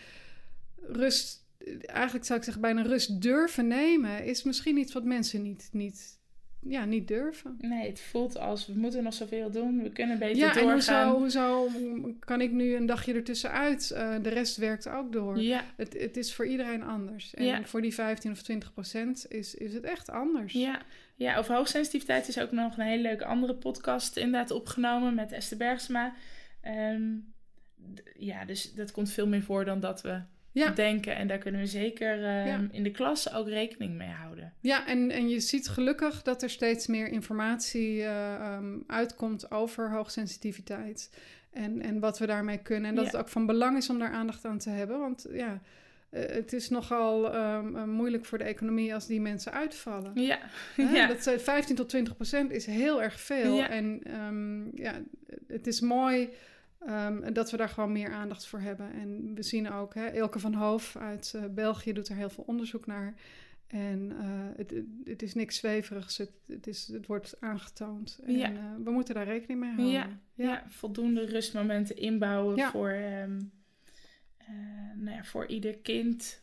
rust, 0.82 1.46
eigenlijk 1.86 2.26
zou 2.26 2.40
ik 2.40 2.46
zeggen, 2.46 2.62
bijna 2.62 2.82
rust 2.82 3.22
durven 3.22 3.68
nemen, 3.68 4.24
is 4.26 4.44
misschien 4.44 4.78
iets 4.78 4.94
wat 4.94 5.04
mensen 5.04 5.42
niet, 5.42 5.70
niet 5.72 6.20
ja, 6.68 6.86
niet 6.86 7.08
durven. 7.08 7.58
Nee, 7.60 7.90
het 7.90 8.00
voelt 8.00 8.38
als 8.38 8.68
we 8.68 8.74
moeten 8.74 9.04
nog 9.04 9.14
zoveel 9.14 9.52
doen, 9.52 9.84
we 9.84 9.92
kunnen 9.92 10.20
beter 10.20 10.38
ja, 10.38 10.54
doorgaan. 10.54 11.08
Ja, 11.08 11.14
en 11.14 11.20
hoezo, 11.20 11.70
kan 12.20 12.42
ik 12.42 12.52
nu 12.52 12.76
een 12.76 12.86
dagje 12.86 13.14
ertussenuit? 13.14 13.92
Uh, 13.94 14.16
de 14.22 14.30
rest 14.30 14.58
werkt 14.58 14.90
ook 14.90 15.12
door. 15.12 15.40
Ja. 15.40 15.64
Het, 15.76 15.94
het 16.00 16.18
is 16.18 16.34
voor 16.34 16.48
iedereen 16.48 16.84
anders. 16.84 17.34
En 17.34 17.46
ja. 17.46 17.64
voor 17.64 17.82
die 17.82 17.94
15 17.94 18.32
of 18.32 18.42
20 18.42 18.74
procent 18.74 19.26
is, 19.30 19.56
is 19.56 19.74
het 19.74 19.84
echt 19.84 20.10
anders. 20.10 20.54
Ja. 20.54 20.82
ja, 21.16 21.38
over 21.38 21.56
hoogsensitiviteit 21.56 22.28
is 22.28 22.40
ook 22.40 22.52
nog 22.52 22.78
een 22.78 22.86
hele 22.86 23.02
leuke 23.02 23.26
andere 23.26 23.56
podcast 23.56 24.18
inderdaad 24.18 24.52
opgenomen 24.52 25.14
met 25.16 25.32
Esther 25.32 25.58
Bergsma. 25.58 26.14
Um, 26.66 27.34
ja, 28.18 28.46
dus 28.46 28.74
dat 28.74 28.92
komt 28.92 29.12
veel 29.12 29.28
meer 29.28 29.44
voor 29.44 29.66
dan 29.66 29.80
dat 29.80 30.02
we 30.02 30.22
ja. 30.54 30.70
denken. 30.70 31.16
En 31.16 31.28
daar 31.28 31.38
kunnen 31.38 31.62
we 31.62 31.68
zeker 31.68 32.26
ehm, 32.26 32.68
in 32.72 32.84
de 32.84 32.92
klas 32.92 33.34
ook 33.34 33.48
rekening 33.48 33.98
mee 33.98 34.10
houden. 34.10 34.54
Ja, 34.60 34.88
en, 34.88 35.12
en 35.12 35.30
je 35.30 35.40
ziet 35.40 35.70
gelukkig 35.70 36.22
dat 36.22 36.44
er 36.44 36.50
steeds 36.50 36.88
meer 36.88 37.08
informatie 37.08 37.98
uh, 37.98 38.56
um, 38.58 38.84
uitkomt 38.88 39.52
over 39.52 39.92
hoogsensitiviteit. 39.92 41.10
En, 41.52 41.82
en 41.82 42.00
wat 42.00 42.20
we 42.20 42.26
daarmee 42.26 42.58
kunnen. 42.58 42.90
En 42.90 42.96
dat 42.96 43.06
het 43.06 43.16
ook 43.16 43.30
van 43.30 43.46
belang 43.46 43.78
is 43.78 43.90
om 43.90 44.00
daar 44.00 44.12
aandacht 44.12 44.46
aan 44.46 44.58
te 44.58 44.70
hebben. 44.70 45.00
Want 45.00 45.26
ja, 45.32 45.62
uh, 46.12 46.22
het 46.26 46.54
is 46.54 46.70
nogal 46.70 47.36
um, 47.36 47.90
moeilijk 47.90 48.26
voor 48.26 48.38
de 48.38 48.44
economie 48.44 48.94
als 48.94 49.08
die 49.08 49.22
mensen 49.22 49.52
uitvallen. 49.52 50.12
Ja. 50.22 50.40
ja. 50.94 51.08
Dat 51.08 51.42
15 51.42 51.76
tot 51.76 51.90
20 51.90 52.16
procent 52.16 52.52
is 52.52 52.66
heel 52.66 53.02
erg 53.02 53.20
veel. 53.20 53.56
Ja. 53.56 53.70
En 53.70 54.02
ja, 54.76 54.94
het 55.48 55.68
is 55.68 55.82
mooi 55.82 56.30
Um, 56.90 57.34
dat 57.34 57.52
we 57.52 57.58
daar 57.58 57.70
gewoon 57.70 57.92
meer 57.92 58.12
aandacht 58.12 58.46
voor 58.48 58.60
hebben. 58.60 58.94
En 58.94 59.36
we 59.36 59.44
zien 59.44 59.72
ook, 59.72 59.94
hè, 59.94 60.06
Elke 60.06 60.40
van 60.40 60.54
Hoof 60.54 60.96
uit 60.96 61.34
uh, 61.36 61.44
België 61.52 61.94
doet 61.94 62.10
er 62.10 62.16
heel 62.16 62.30
veel 62.30 62.44
onderzoek 62.48 62.86
naar. 62.86 63.14
En 63.68 64.12
uh, 64.12 64.58
het, 64.58 64.74
het, 65.04 65.22
is 65.22 65.34
niks 65.34 65.56
zweverigs, 65.56 66.18
het, 66.18 66.32
het, 66.48 66.68
is, 66.68 66.88
het 66.88 67.06
wordt 67.06 67.36
aangetoond. 67.40 68.20
En 68.26 68.38
Ja. 68.38 68.52
uh, 68.52 68.58
we 68.84 68.92
moeten 68.92 69.16
daar 69.16 69.26
rekening 69.26 69.60
mee 69.60 69.70
houden. 69.70 69.92
Ja, 69.92 70.10
ja. 70.34 70.64
voldoende 70.70 71.26
rustmomenten 71.26 71.98
inbouwen 71.98 72.60
voor, 72.60 72.90
ehm, 72.90 73.42
eh, 74.38 74.48
nou 74.96 75.16
ja, 75.16 75.24
voor 75.24 75.48
ieder 75.48 75.78
kind. 75.78 76.43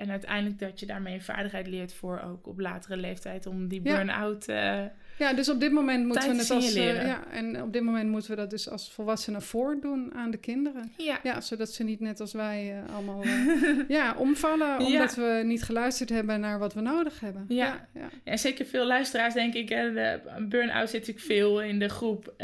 En 0.00 0.10
uiteindelijk 0.10 0.58
dat 0.58 0.80
je 0.80 0.86
daarmee 0.86 1.14
een 1.14 1.22
vaardigheid 1.22 1.66
leert 1.66 1.92
voor 1.92 2.20
ook 2.24 2.46
op 2.46 2.58
latere 2.60 2.96
leeftijd 2.96 3.46
om 3.46 3.68
die 3.68 3.80
Ja. 3.84 3.94
burn-out. 3.94 4.48
eh, 4.48 4.82
Ja, 5.18 5.32
dus 5.32 5.48
op 5.48 5.60
dit 5.60 5.72
moment 5.72 6.06
moeten 6.06 6.30
we 6.30 6.36
het 6.36 6.50
als... 6.50 6.74
eh, 6.74 7.06
ja, 7.06 7.24
en 7.30 7.62
op 7.62 7.72
dit 7.72 7.82
moment 7.82 8.08
moeten 8.10 8.30
we 8.30 8.36
dat 8.36 8.50
dus 8.50 8.68
als 8.68 8.92
volwassenen 8.92 9.42
voordoen 9.42 10.14
aan 10.14 10.30
de 10.30 10.36
kinderen. 10.36 10.92
ja. 10.96 11.20
Ja, 11.22 11.40
zodat 11.40 11.72
ze 11.72 11.84
niet 11.84 12.00
net 12.00 12.20
als 12.20 12.32
wij 12.32 12.82
eh, 12.86 12.94
allemaal 12.94 13.24
ja, 13.88 14.14
omvallen. 14.18 14.78
Omdat 14.80 15.14
we 15.14 15.42
niet 15.44 15.62
geluisterd 15.62 16.08
hebben 16.08 16.40
naar 16.40 16.58
wat 16.58 16.74
we 16.74 16.80
nodig 16.80 17.20
hebben. 17.20 17.44
Ja. 17.48 17.64
ja, 17.66 18.00
ja. 18.00 18.08
En 18.24 18.38
zeker 18.38 18.66
veel 18.66 18.86
luisteraars, 18.86 19.34
denk 19.34 19.54
ik. 19.54 19.68
hè, 19.68 19.92
De 19.92 20.20
burn-out 20.48 20.90
zit 20.90 21.00
natuurlijk 21.00 21.26
veel 21.26 21.62
in 21.62 21.78
de 21.78 21.88
groep 21.88 22.34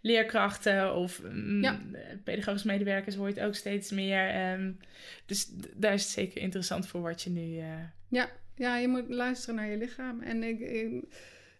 leerkrachten 0.00 0.94
of 0.94 1.22
Ja. 1.60 1.78
pedagogische 2.24 2.66
medewerkers 2.66 3.14
hoort 3.16 3.40
ook 3.40 3.54
steeds 3.54 3.90
meer. 3.90 4.28
ehm, 4.28 4.70
dus 5.26 5.48
daar 5.74 5.92
is 5.92 6.02
het 6.02 6.10
zeker 6.12 6.40
interessant 6.44 6.86
voor 6.86 7.00
wat 7.02 7.22
je 7.22 7.30
nu. 7.30 7.58
eh, 7.58 8.28
Ja, 8.56 8.76
je 8.76 8.88
moet 8.88 9.08
luisteren 9.08 9.54
naar 9.54 9.68
je 9.70 9.76
lichaam. 9.76 10.20
En 10.20 10.42
ik, 10.42 10.60
ik 10.60 11.04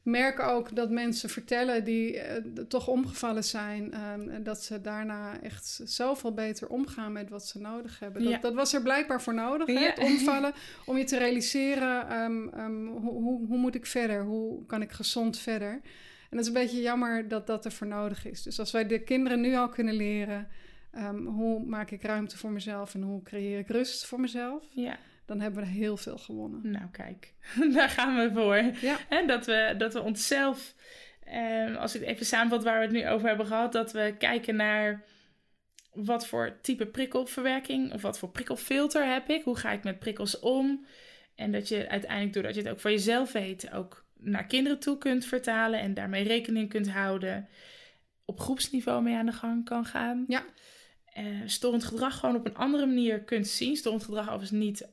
merk 0.02 0.40
ook 0.40 0.76
dat 0.76 0.90
mensen 0.90 1.28
vertellen 1.30 1.84
die 1.84 2.18
eh, 2.18 2.42
toch 2.68 2.88
omgevallen 2.88 3.44
zijn, 3.44 3.92
ehm, 3.92 4.42
dat 4.42 4.62
ze 4.62 4.80
daarna 4.80 5.40
echt 5.42 5.80
zoveel 5.84 6.34
beter 6.34 6.68
omgaan 6.68 7.12
met 7.12 7.28
wat 7.30 7.46
ze 7.46 7.60
nodig 7.60 7.98
hebben. 7.98 8.22
Dat, 8.22 8.32
Ja. 8.32 8.38
dat 8.38 8.54
was 8.54 8.74
er 8.74 8.82
blijkbaar 8.82 9.22
voor 9.22 9.34
nodig, 9.34 9.66
hè, 9.66 9.72
Ja. 9.72 9.80
het 9.90 9.98
omvallen, 9.98 10.52
om 10.86 10.96
je 10.96 11.04
te 11.04 11.18
realiseren 11.18 12.08
ehm, 12.08 12.48
ehm, 12.48 12.86
hoe, 12.86 13.22
hoe, 13.22 13.46
hoe 13.46 13.58
moet 13.58 13.74
ik 13.74 13.86
verder? 13.86 14.22
Hoe 14.24 14.66
kan 14.66 14.82
ik 14.82 14.92
gezond 14.92 15.38
verder? 15.38 15.70
En 16.30 16.40
het 16.40 16.40
is 16.40 16.46
een 16.46 16.52
beetje 16.62 16.80
jammer 16.82 17.28
dat 17.28 17.46
dat 17.46 17.64
er 17.64 17.72
voor 17.72 17.86
nodig 17.86 18.26
is. 18.26 18.42
Dus 18.42 18.58
als 18.58 18.70
wij 18.72 18.86
de 18.86 18.98
kinderen 19.02 19.40
nu 19.40 19.54
al 19.54 19.68
kunnen 19.68 19.94
leren, 19.94 20.48
ehm, 20.94 21.24
hoe 21.26 21.64
maak 21.64 21.90
ik 21.90 22.02
ruimte 22.02 22.38
voor 22.38 22.50
mezelf 22.50 22.94
en 22.94 23.02
hoe 23.02 23.22
creëer 23.22 23.58
ik 23.58 23.68
rust 23.68 24.06
voor 24.06 24.20
mezelf, 24.20 24.64
ja, 24.70 24.98
dan 25.26 25.40
hebben 25.40 25.62
we 25.62 25.68
heel 25.68 25.96
veel 25.96 26.18
gewonnen. 26.18 26.70
nou 26.70 26.90
kijk, 26.90 27.34
daar 27.74 27.88
gaan 27.88 28.16
we 28.16 28.32
voor. 28.32 28.56
Ja. 28.80 29.22
Dat, 29.26 29.46
we, 29.46 29.74
dat 29.78 29.92
we 29.92 30.00
onszelf, 30.00 30.74
eh, 31.24 31.76
als 31.76 31.94
ik 31.94 32.02
even 32.02 32.26
samenvat 32.26 32.64
waar 32.64 32.78
we 32.78 32.84
het 32.84 32.94
nu 32.94 33.08
over 33.08 33.28
hebben 33.28 33.46
gehad, 33.46 33.72
dat 33.72 33.92
we 33.92 34.14
kijken 34.18 34.56
naar 34.56 35.04
wat 35.92 36.26
voor 36.26 36.58
type 36.60 36.86
prikkelverwerking 36.86 37.92
of 37.92 38.02
wat 38.02 38.18
voor 38.18 38.30
prikkelfilter 38.30 39.12
heb 39.12 39.28
ik, 39.28 39.42
hoe 39.42 39.56
ga 39.56 39.70
ik 39.72 39.84
met 39.84 39.98
prikkels 39.98 40.38
om. 40.38 40.86
En 41.34 41.52
dat 41.52 41.68
je 41.68 41.88
uiteindelijk, 41.88 42.32
doordat 42.32 42.54
je 42.54 42.60
het 42.60 42.70
ook 42.70 42.80
voor 42.80 42.90
jezelf 42.90 43.32
weet, 43.32 43.72
ook 43.72 44.04
naar 44.16 44.46
kinderen 44.46 44.78
toe 44.78 44.98
kunt 44.98 45.24
vertalen 45.24 45.80
en 45.80 45.94
daarmee 45.94 46.24
rekening 46.24 46.68
kunt 46.68 46.90
houden, 46.90 47.48
op 48.24 48.40
groepsniveau 48.40 49.02
mee 49.02 49.16
aan 49.16 49.26
de 49.26 49.32
gang 49.32 49.64
kan 49.64 49.84
gaan. 49.84 50.24
Ja. 50.28 50.44
Eh, 51.14 51.24
storend 51.46 51.84
gedrag 51.84 52.18
gewoon 52.18 52.36
op 52.36 52.46
een 52.46 52.56
andere 52.56 52.86
manier 52.86 53.20
kunt 53.20 53.46
zien. 53.46 53.76
Storend 53.76 54.04
gedrag 54.04 54.22
overigens 54.24 54.50
niet 54.50 54.86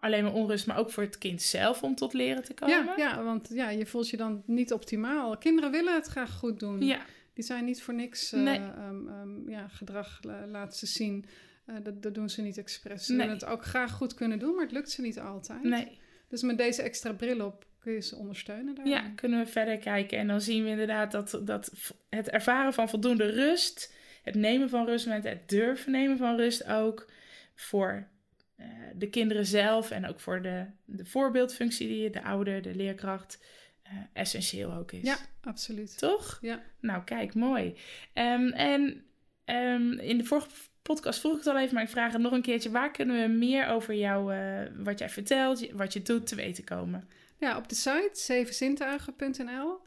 alleen 0.00 0.22
maar 0.24 0.32
onrust, 0.32 0.66
maar 0.66 0.78
ook 0.78 0.90
voor 0.90 1.02
het 1.02 1.18
kind 1.18 1.42
zelf 1.42 1.82
om 1.82 1.94
tot 1.94 2.12
leren 2.12 2.44
te 2.44 2.54
komen. 2.54 2.76
Ja, 2.76 2.94
ja, 2.96 3.22
want 3.22 3.48
ja, 3.52 3.70
je 3.70 3.86
voelt 3.86 4.08
je 4.08 4.16
dan 4.16 4.42
niet 4.46 4.72
optimaal. 4.72 5.38
Kinderen 5.38 5.70
willen 5.70 5.94
het 5.94 6.06
graag 6.06 6.32
goed 6.32 6.60
doen. 6.60 6.84
Ja, 6.84 7.00
Die 7.34 7.44
zijn 7.44 7.64
niet 7.64 7.82
voor 7.82 7.94
niks 7.94 8.32
eh, 8.32 8.40
Nee. 8.42 8.58
ehm, 8.58 9.08
ehm, 9.08 9.50
ja, 9.50 9.68
gedrag 9.68 10.18
la- 10.22 10.46
laten 10.46 10.86
zien. 10.86 11.24
Eh, 11.66 11.74
dat, 11.82 12.02
dat 12.02 12.14
doen 12.14 12.28
ze 12.30 12.42
niet 12.42 12.58
expres. 12.58 13.06
Ze 13.06 13.12
Nee. 13.12 13.20
willen 13.26 13.34
het 13.40 13.44
ook 13.48 13.64
graag 13.64 13.92
goed 13.92 14.14
kunnen 14.14 14.38
doen, 14.38 14.54
maar 14.54 14.64
het 14.64 14.72
lukt 14.72 14.90
ze 14.90 15.00
niet 15.02 15.18
altijd. 15.18 15.62
nee. 15.62 15.98
Dus 16.28 16.42
met 16.42 16.58
deze 16.58 16.82
extra 16.82 17.12
bril 17.12 17.44
op 17.46 17.66
kun 17.78 17.92
je 17.92 18.00
ze 18.00 18.16
ondersteunen 18.16 18.74
daarin. 18.74 18.92
Ja, 18.94 19.12
kunnen 19.14 19.44
we 19.44 19.50
verder 19.50 19.78
kijken. 19.78 20.18
En 20.18 20.26
dan 20.26 20.40
zien 20.40 20.64
we 20.64 20.70
inderdaad 20.70 21.12
dat, 21.12 21.40
dat 21.44 21.72
het 22.08 22.28
ervaren 22.30 22.72
van 22.72 22.88
voldoende 22.88 23.30
rust, 23.30 23.94
het 24.28 24.36
nemen 24.36 24.68
van 24.68 24.86
rustmomenten, 24.86 25.30
het 25.30 25.48
durven 25.48 25.92
nemen 25.92 26.18
van 26.18 26.36
rust 26.36 26.66
ook 26.66 27.10
voor 27.54 28.08
eh, 28.56 28.66
de 28.94 29.10
kinderen 29.10 29.46
zelf 29.46 29.90
en 29.90 30.06
ook 30.06 30.20
voor 30.20 30.42
de, 30.42 30.64
de 30.84 31.04
voorbeeldfunctie 31.04 31.88
die 31.88 32.02
je, 32.02 32.10
de 32.10 32.22
ouder, 32.22 32.62
de 32.62 32.74
leerkracht, 32.74 33.38
eh, 33.82 33.92
essentieel 34.12 34.72
ook 34.72 34.92
is. 34.92 35.02
Ja, 35.02 35.16
absoluut. 35.40 35.98
Toch? 35.98 36.38
Ja. 36.40 36.62
Nou, 36.80 37.04
kijk, 37.04 37.34
mooi. 37.34 37.74
Ehm, 38.12 38.48
en 38.48 39.04
ehm, 39.44 39.92
in 39.92 40.18
de 40.18 40.24
vorige 40.24 40.48
podcast 40.82 41.20
vroeg 41.20 41.32
ik 41.32 41.38
het 41.38 41.46
al 41.46 41.58
even, 41.58 41.74
maar 41.74 41.82
ik 41.82 41.88
vraag 41.88 42.12
het 42.12 42.22
nog 42.22 42.32
een 42.32 42.42
keertje. 42.42 42.70
Waar 42.70 42.90
kunnen 42.90 43.22
we 43.22 43.28
meer 43.38 43.66
over 43.66 43.94
jou, 43.94 44.34
eh, 44.34 44.62
wat 44.76 44.98
jij 44.98 45.08
vertelt, 45.08 45.70
wat 45.70 45.92
je 45.92 46.02
doet, 46.02 46.26
te 46.26 46.34
weten 46.34 46.64
komen? 46.64 47.08
Ja, 47.38 47.56
op 47.56 47.68
de 47.68 47.74
site 47.74 48.10
zevenzintuigen.nl. 48.12 49.78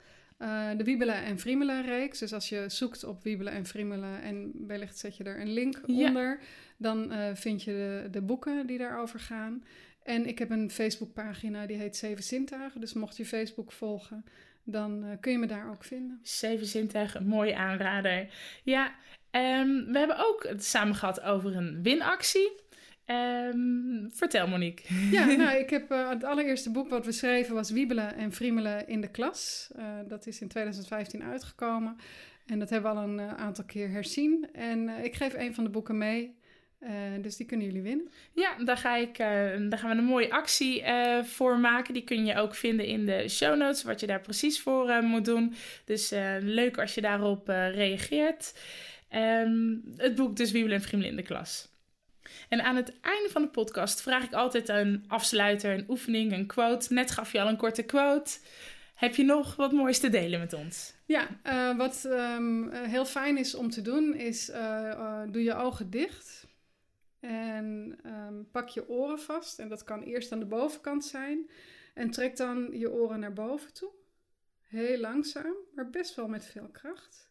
eh, 0.41 0.69
de 0.77 0.83
Wiebelen 0.83 1.23
en 1.23 1.39
Vriemelen 1.39 1.85
reeks. 1.85 2.19
Dus 2.19 2.33
als 2.33 2.49
je 2.49 2.65
zoekt 2.67 3.03
op 3.03 3.23
Wiebelen 3.23 3.53
en 3.53 3.65
Vriemelen 3.65 4.21
en 4.21 4.51
wellicht 4.67 4.97
zet 4.97 5.17
je 5.17 5.23
er 5.23 5.39
een 5.41 5.53
link 5.53 5.79
Ja. 5.85 6.07
onder, 6.07 6.39
dan 6.77 7.11
eh, 7.11 7.35
vind 7.35 7.63
je 7.63 7.71
de, 7.71 8.07
de 8.11 8.21
boeken 8.21 8.67
die 8.67 8.77
daarover 8.77 9.19
gaan. 9.19 9.63
En 10.03 10.27
ik 10.27 10.39
heb 10.39 10.49
een 10.49 10.71
Facebookpagina 10.71 11.65
die 11.65 11.77
heet 11.77 11.95
Zeven 11.97 12.23
Zintuigen. 12.23 12.81
Dus 12.81 12.93
mocht 12.93 13.17
je 13.17 13.25
Facebook 13.25 13.71
volgen, 13.71 14.25
dan 14.63 15.03
eh, 15.03 15.09
kun 15.19 15.31
je 15.31 15.37
me 15.37 15.47
daar 15.47 15.69
ook 15.69 15.83
vinden. 15.83 16.19
Zeven 16.23 16.65
zintuigen, 16.65 17.21
een 17.21 17.27
mooie 17.27 17.55
aanrader. 17.55 18.33
Ja, 18.63 18.95
ehm, 19.31 19.85
we 19.85 19.97
hebben 19.97 20.17
ook 20.27 20.45
het 20.47 20.63
samen 20.65 20.95
gehad 20.95 21.21
over 21.21 21.55
een 21.55 21.83
winactie. 21.83 22.51
Ehm, 23.11 24.09
vertel 24.09 24.47
Monique. 24.47 24.93
Ja, 25.11 25.25
nou, 25.43 25.57
ik 25.57 25.69
heb 25.69 25.91
eh, 25.91 26.09
het 26.09 26.23
allereerste 26.23 26.71
boek 26.71 26.89
wat 26.89 27.05
we 27.05 27.11
schreven 27.11 27.55
was 27.55 27.71
Wiebelen 27.71 28.15
en 28.15 28.33
Friemelen 28.33 28.87
in 28.87 29.01
de 29.01 29.07
klas. 29.07 29.71
Eh, 29.75 29.85
dat 30.07 30.27
is 30.27 30.41
in 30.41 30.47
2015 30.47 31.23
uitgekomen. 31.23 31.97
En 32.45 32.59
dat 32.59 32.69
hebben 32.69 32.91
we 32.91 32.97
al 32.97 33.03
een 33.03 33.19
eh, 33.19 33.33
aantal 33.33 33.63
keer 33.63 33.89
herzien. 33.89 34.47
En 34.53 34.89
ik 34.89 35.15
geef 35.15 35.33
een 35.33 35.53
van 35.53 35.63
de 35.63 35.69
boeken 35.69 35.97
mee. 35.97 36.39
Dus 37.21 37.35
die 37.35 37.45
kunnen 37.45 37.65
jullie 37.65 37.81
winnen. 37.81 38.09
Ja, 38.33 38.63
daar, 38.63 38.77
ga 38.77 38.95
ik, 38.95 39.17
daar 39.17 39.77
gaan 39.77 39.89
we 39.89 39.97
een 39.97 40.03
mooie 40.03 40.31
actie 40.31 40.83
voor 41.23 41.59
maken. 41.59 41.93
Die 41.93 42.03
kun 42.03 42.25
je 42.25 42.35
ook 42.35 42.55
vinden 42.55 42.85
in 42.85 43.05
de 43.05 43.27
show 43.27 43.57
notes, 43.57 43.83
wat 43.83 43.99
je 43.99 44.07
daar 44.07 44.21
precies 44.21 44.61
voor 44.61 45.03
moet 45.03 45.25
doen. 45.25 45.53
Dus 45.85 46.09
leuk 46.39 46.77
als 46.77 46.95
je 46.95 47.01
daarop 47.01 47.47
reageert. 47.47 48.59
Ehm, 49.09 49.75
het 49.97 50.15
boek 50.15 50.35
dus 50.35 50.51
Wiebelen 50.51 50.77
en 50.77 50.83
Friemelen 50.83 51.11
in 51.11 51.17
de 51.17 51.23
klas. 51.23 51.70
En 52.49 52.63
aan 52.63 52.75
het 52.75 52.99
einde 53.01 53.29
van 53.29 53.41
de 53.41 53.47
podcast 53.47 54.01
vraag 54.01 54.23
ik 54.23 54.33
altijd 54.33 54.69
een 54.69 55.03
afsluiter, 55.07 55.73
een 55.73 55.85
oefening, 55.89 56.31
een 56.31 56.47
quote. 56.47 56.93
Net 56.93 57.11
gaf 57.11 57.31
je 57.31 57.41
al 57.41 57.47
een 57.47 57.57
korte 57.57 57.83
quote. 57.83 58.37
Heb 58.95 59.15
je 59.15 59.23
nog 59.23 59.55
wat 59.55 59.71
moois 59.71 59.99
te 59.99 60.09
delen 60.09 60.39
met 60.39 60.53
ons? 60.53 60.93
Ja, 61.05 61.27
eh, 61.43 61.77
wat 61.77 62.05
ehm, 62.05 62.69
eh, 62.69 62.81
heel 62.81 63.05
fijn 63.05 63.37
is 63.37 63.55
om 63.55 63.69
te 63.69 63.81
doen 63.81 64.13
is 64.15 64.49
eh, 64.49 64.91
eh, 64.91 65.21
doe 65.31 65.43
je 65.43 65.53
ogen 65.53 65.89
dicht. 65.89 66.47
En 67.19 67.99
ehm, 68.03 68.43
pak 68.51 68.69
je 68.69 68.89
oren 68.89 69.19
vast. 69.19 69.59
En 69.59 69.69
dat 69.69 69.83
kan 69.83 70.01
eerst 70.01 70.31
aan 70.31 70.39
de 70.39 70.45
bovenkant 70.45 71.05
zijn. 71.05 71.49
En 71.93 72.11
trek 72.11 72.37
dan 72.37 72.69
je 72.71 72.91
oren 72.91 73.19
naar 73.19 73.33
boven 73.33 73.73
toe. 73.73 73.91
Heel 74.61 74.97
langzaam, 74.97 75.55
maar 75.75 75.89
best 75.89 76.15
wel 76.15 76.27
met 76.27 76.45
veel 76.45 76.69
kracht. 76.71 77.30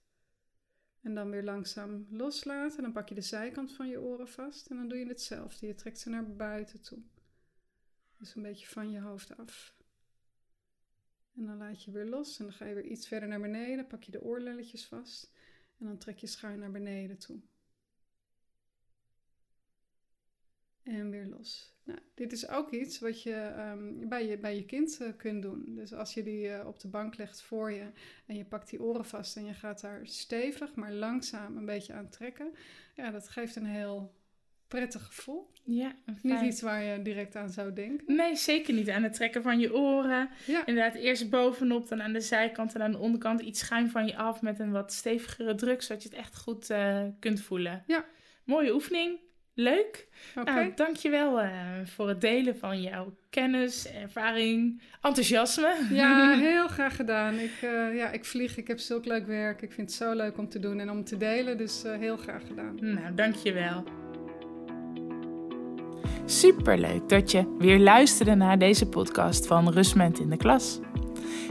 En 1.01 1.15
dan 1.15 1.31
weer 1.31 1.43
langzaam 1.43 2.07
loslaten. 2.11 2.83
Dan 2.83 2.93
pak 2.93 3.09
je 3.09 3.15
de 3.15 3.21
zijkant 3.21 3.73
van 3.73 3.89
je 3.89 4.01
oren 4.01 4.29
vast. 4.29 4.71
En 4.71 4.77
dan 4.77 4.89
doe 4.89 4.99
je 4.99 5.07
hetzelfde. 5.07 5.67
Je 5.67 5.75
trekt 5.75 5.99
ze 5.99 6.11
naar 6.11 6.37
buiten 6.37 6.81
toe. 6.83 7.03
Dus 8.19 8.35
een 8.35 8.43
beetje 8.43 8.67
van 8.67 8.91
je 8.91 9.01
hoofd 9.01 9.37
af. 9.37 9.75
En 11.35 11.47
dan 11.47 11.57
laat 11.57 11.85
je 11.85 11.91
weer 11.91 12.07
los. 12.07 12.39
En 12.39 12.45
dan 12.45 12.55
ga 12.55 12.65
je 12.65 12.75
weer 12.75 12.85
iets 12.85 13.09
verder 13.09 13.29
naar 13.29 13.41
beneden. 13.41 13.87
Pak 13.87 14.03
je 14.03 14.13
de 14.13 14.23
oorlelletjes 14.23 14.87
vast. 14.87 15.33
En 15.79 15.87
dan 15.87 15.99
trek 15.99 16.19
je 16.19 16.27
schuin 16.27 16.59
naar 16.59 16.71
beneden 16.71 17.19
toe. 17.19 17.41
En 20.83 21.11
weer 21.11 21.27
los. 21.27 21.79
Nou, 21.90 22.03
dit 22.14 22.33
is 22.33 22.48
ook 22.48 22.70
iets 22.70 22.98
wat 22.98 23.22
je 23.22 23.35
ehm, 23.35 24.09
bij, 24.09 24.26
je 24.26 24.38
bij 24.38 24.57
je 24.57 24.64
kind 24.64 24.98
eh, 25.00 25.09
kunt 25.16 25.42
doen. 25.42 25.64
Dus 25.66 25.92
als 25.94 26.14
je 26.14 26.22
die 26.22 26.48
eh, 26.48 26.66
op 26.66 26.81
de 26.81 26.88
bank 26.88 27.16
legt 27.16 27.42
voor 27.42 27.72
je 27.72 27.87
en 28.26 28.37
je 28.37 28.44
pakt 28.44 28.70
die 28.70 28.83
oren 28.83 29.05
vast 29.05 29.37
en 29.37 29.44
je 29.44 29.55
gaat 29.55 29.81
daar 29.81 30.00
stevig, 30.03 30.74
maar 30.74 30.92
langzaam 30.92 31.57
een 31.57 31.64
beetje 31.64 31.92
aan 31.92 32.09
trekken. 32.09 32.55
Ja, 32.94 33.11
dat 33.11 33.29
geeft 33.29 33.57
een 33.57 33.66
heel 33.66 34.14
prettig 34.68 35.07
gevoel. 35.07 35.50
Ja, 35.62 35.94
Niet 36.22 36.40
iets 36.40 36.61
waar 36.61 36.83
je 36.83 37.03
direct 37.03 37.37
aan 37.37 37.50
zou 37.50 37.72
denken. 37.72 38.16
Nee, 38.16 38.37
zeker 38.37 38.74
niet. 38.74 38.90
Aan 38.90 39.03
het 39.03 39.14
trekken 39.14 39.42
van 39.42 39.59
je 39.59 39.74
oren. 39.74 40.31
Ja, 40.46 40.66
Inderdaad, 40.66 40.94
eerst 40.94 41.31
bovenop, 41.31 41.88
dan 41.88 42.03
aan 42.03 42.12
de 42.12 42.20
zijkant 42.20 42.74
en 42.74 42.83
aan 42.83 42.92
de 42.92 42.98
onderkant 42.98 43.40
iets 43.40 43.61
schuin 43.61 43.90
van 43.90 44.07
je 44.07 44.16
af 44.16 44.42
met 44.42 44.59
een 44.59 44.70
wat 44.70 44.92
stevigere 44.92 45.55
druk, 45.55 45.83
zodat 45.83 46.03
je 46.03 46.09
het 46.09 46.18
echt 46.18 46.37
goed 46.37 46.70
eh, 46.70 47.05
kunt 47.18 47.40
voelen. 47.40 47.85
Ja. 47.87 48.05
Mooie 48.44 48.74
oefening. 48.74 49.18
Leuk. 49.55 50.09
oké. 50.37 50.53
Nou, 50.53 50.73
dankjewel 50.75 51.41
eh 51.41 51.51
voor 51.85 52.09
het 52.09 52.21
delen 52.21 52.59
van 52.59 52.83
jouw 52.83 53.15
kennis, 53.31 53.93
ervaring, 53.93 54.83
enthousiasme. 55.01 55.77
Ja, 55.91 56.35
heel 56.39 56.69
graag 56.69 56.97
gedaan. 56.97 57.35
Ik, 57.35 57.53
eh, 57.63 57.97
ja, 57.97 58.11
ik 58.11 58.25
vlieg, 58.25 58.57
ik 58.57 58.69
heb 58.69 58.79
zulk 58.79 59.05
leuk 59.05 59.27
werk. 59.27 59.63
Ik 59.63 59.73
vind 59.73 59.89
het 59.89 59.97
zo 59.97 60.15
leuk 60.15 60.39
om 60.39 60.49
te 60.49 60.59
doen 60.59 60.81
en 60.81 60.91
om 60.91 61.05
te 61.05 61.17
delen. 61.17 61.59
Dus 61.59 61.85
eh, 61.85 61.99
heel 61.99 62.17
graag 62.17 62.43
gedaan. 62.47 62.77
Nou, 62.81 63.15
dankjewel. 63.15 63.85
Superleuk 66.25 67.09
dat 67.09 67.31
je 67.31 67.57
weer 67.59 67.79
luisterde 67.79 68.35
naar 68.35 68.59
deze 68.59 68.89
podcast 68.89 69.47
van 69.47 69.73
Rustment 69.73 70.19
in 70.19 70.31
de 70.31 70.37
Klas. 70.37 70.81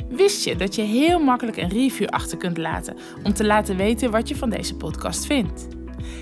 Wist 0.09 0.43
je 0.43 0.55
dat 0.55 0.75
je 0.75 0.81
heel 0.81 1.19
makkelijk 1.19 1.57
een 1.57 1.69
review 1.69 2.07
achter 2.07 2.37
kunt 2.37 2.57
laten 2.57 2.97
om 3.23 3.33
te 3.33 3.45
laten 3.45 3.77
weten 3.77 4.11
wat 4.11 4.27
je 4.27 4.35
van 4.35 4.49
deze 4.49 4.75
podcast 4.75 5.25
vindt? 5.25 5.78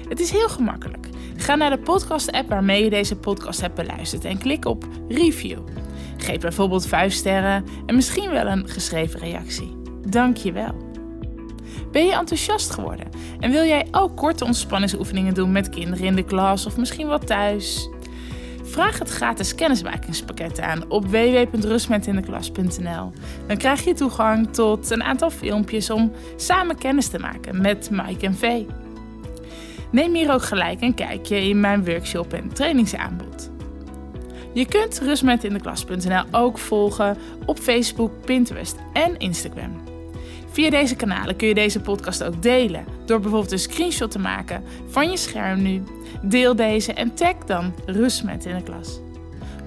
Het 0.09 0.19
is 0.19 0.31
heel 0.31 0.49
gemakkelijk. 0.49 1.07
Ga 1.37 1.55
naar 1.55 1.69
de 1.69 1.77
podcast-app 1.77 2.49
waarmee 2.49 2.83
je 2.83 2.89
deze 2.89 3.15
podcast 3.15 3.61
hebt 3.61 3.75
beluisterd 3.75 4.25
en 4.25 4.37
klik 4.37 4.65
op 4.65 4.87
review. 5.07 5.59
Geef 6.17 6.39
bijvoorbeeld 6.39 6.87
5 6.87 7.13
sterren 7.13 7.65
en 7.85 7.95
misschien 7.95 8.31
wel 8.31 8.47
een 8.47 8.67
geschreven 8.67 9.19
reactie. 9.19 9.75
Dank 10.09 10.37
je 10.37 10.51
wel. 10.51 10.85
Ben 11.91 12.05
je 12.05 12.13
enthousiast 12.13 12.71
geworden 12.71 13.07
en 13.39 13.51
wil 13.51 13.63
jij 13.63 13.87
ook 13.91 14.17
korte 14.17 14.45
ontspanningsoefeningen 14.45 15.33
doen 15.33 15.51
met 15.51 15.69
kinderen 15.69 16.05
in 16.05 16.15
de 16.15 16.23
klas 16.23 16.65
of 16.65 16.77
misschien 16.77 17.07
wat 17.07 17.27
thuis? 17.27 17.89
Vraag 18.63 18.99
het 18.99 19.09
gratis 19.09 19.55
kennismakingspakket 19.55 20.59
aan 20.59 20.89
op 20.89 21.05
www.rustmetindeklas.nl. 21.05 23.11
Dan 23.47 23.57
krijg 23.57 23.83
je 23.83 23.93
toegang 23.93 24.53
tot 24.53 24.89
een 24.89 25.03
aantal 25.03 25.29
filmpjes 25.29 25.89
om 25.89 26.11
samen 26.35 26.77
kennis 26.77 27.07
te 27.07 27.19
maken 27.19 27.61
met 27.61 27.89
Mike 27.91 28.25
en 28.25 28.35
Vee. 28.35 28.67
Neem 29.91 30.13
hier 30.13 30.33
ook 30.33 30.43
gelijk 30.43 30.81
een 30.81 30.93
kijkje 30.93 31.41
in 31.41 31.59
mijn 31.59 31.85
workshop 31.85 32.33
en 32.33 32.53
trainingsaanbod. 32.53 33.51
Je 34.53 34.65
kunt 34.65 34.99
rustmetindeklas.nl 34.99 36.23
ook 36.31 36.57
volgen 36.57 37.17
op 37.45 37.59
Facebook, 37.59 38.11
Pinterest 38.25 38.75
en 38.93 39.17
Instagram. 39.17 39.81
Via 40.51 40.69
deze 40.69 40.95
kanalen 40.95 41.35
kun 41.35 41.47
je 41.47 41.53
deze 41.53 41.79
podcast 41.79 42.23
ook 42.23 42.41
delen 42.41 42.85
door 43.05 43.19
bijvoorbeeld 43.19 43.51
een 43.51 43.59
screenshot 43.59 44.11
te 44.11 44.19
maken 44.19 44.63
van 44.87 45.09
je 45.09 45.17
scherm 45.17 45.61
nu. 45.61 45.83
Deel 46.21 46.55
deze 46.55 46.93
en 46.93 47.13
tag 47.13 47.35
dan 47.45 47.73
Rustmet 47.85 48.45
in 48.45 48.55
de 48.55 48.63
klas. 48.63 48.99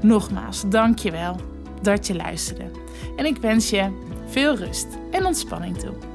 Nogmaals, 0.00 0.62
dankjewel 0.66 1.37
dat 1.83 2.06
je 2.06 2.14
luisterde. 2.14 2.70
En 3.16 3.26
ik 3.26 3.37
wens 3.37 3.70
je 3.70 3.88
veel 4.26 4.56
rust 4.56 4.87
en 5.11 5.26
ontspanning 5.26 5.78
toe. 5.78 6.10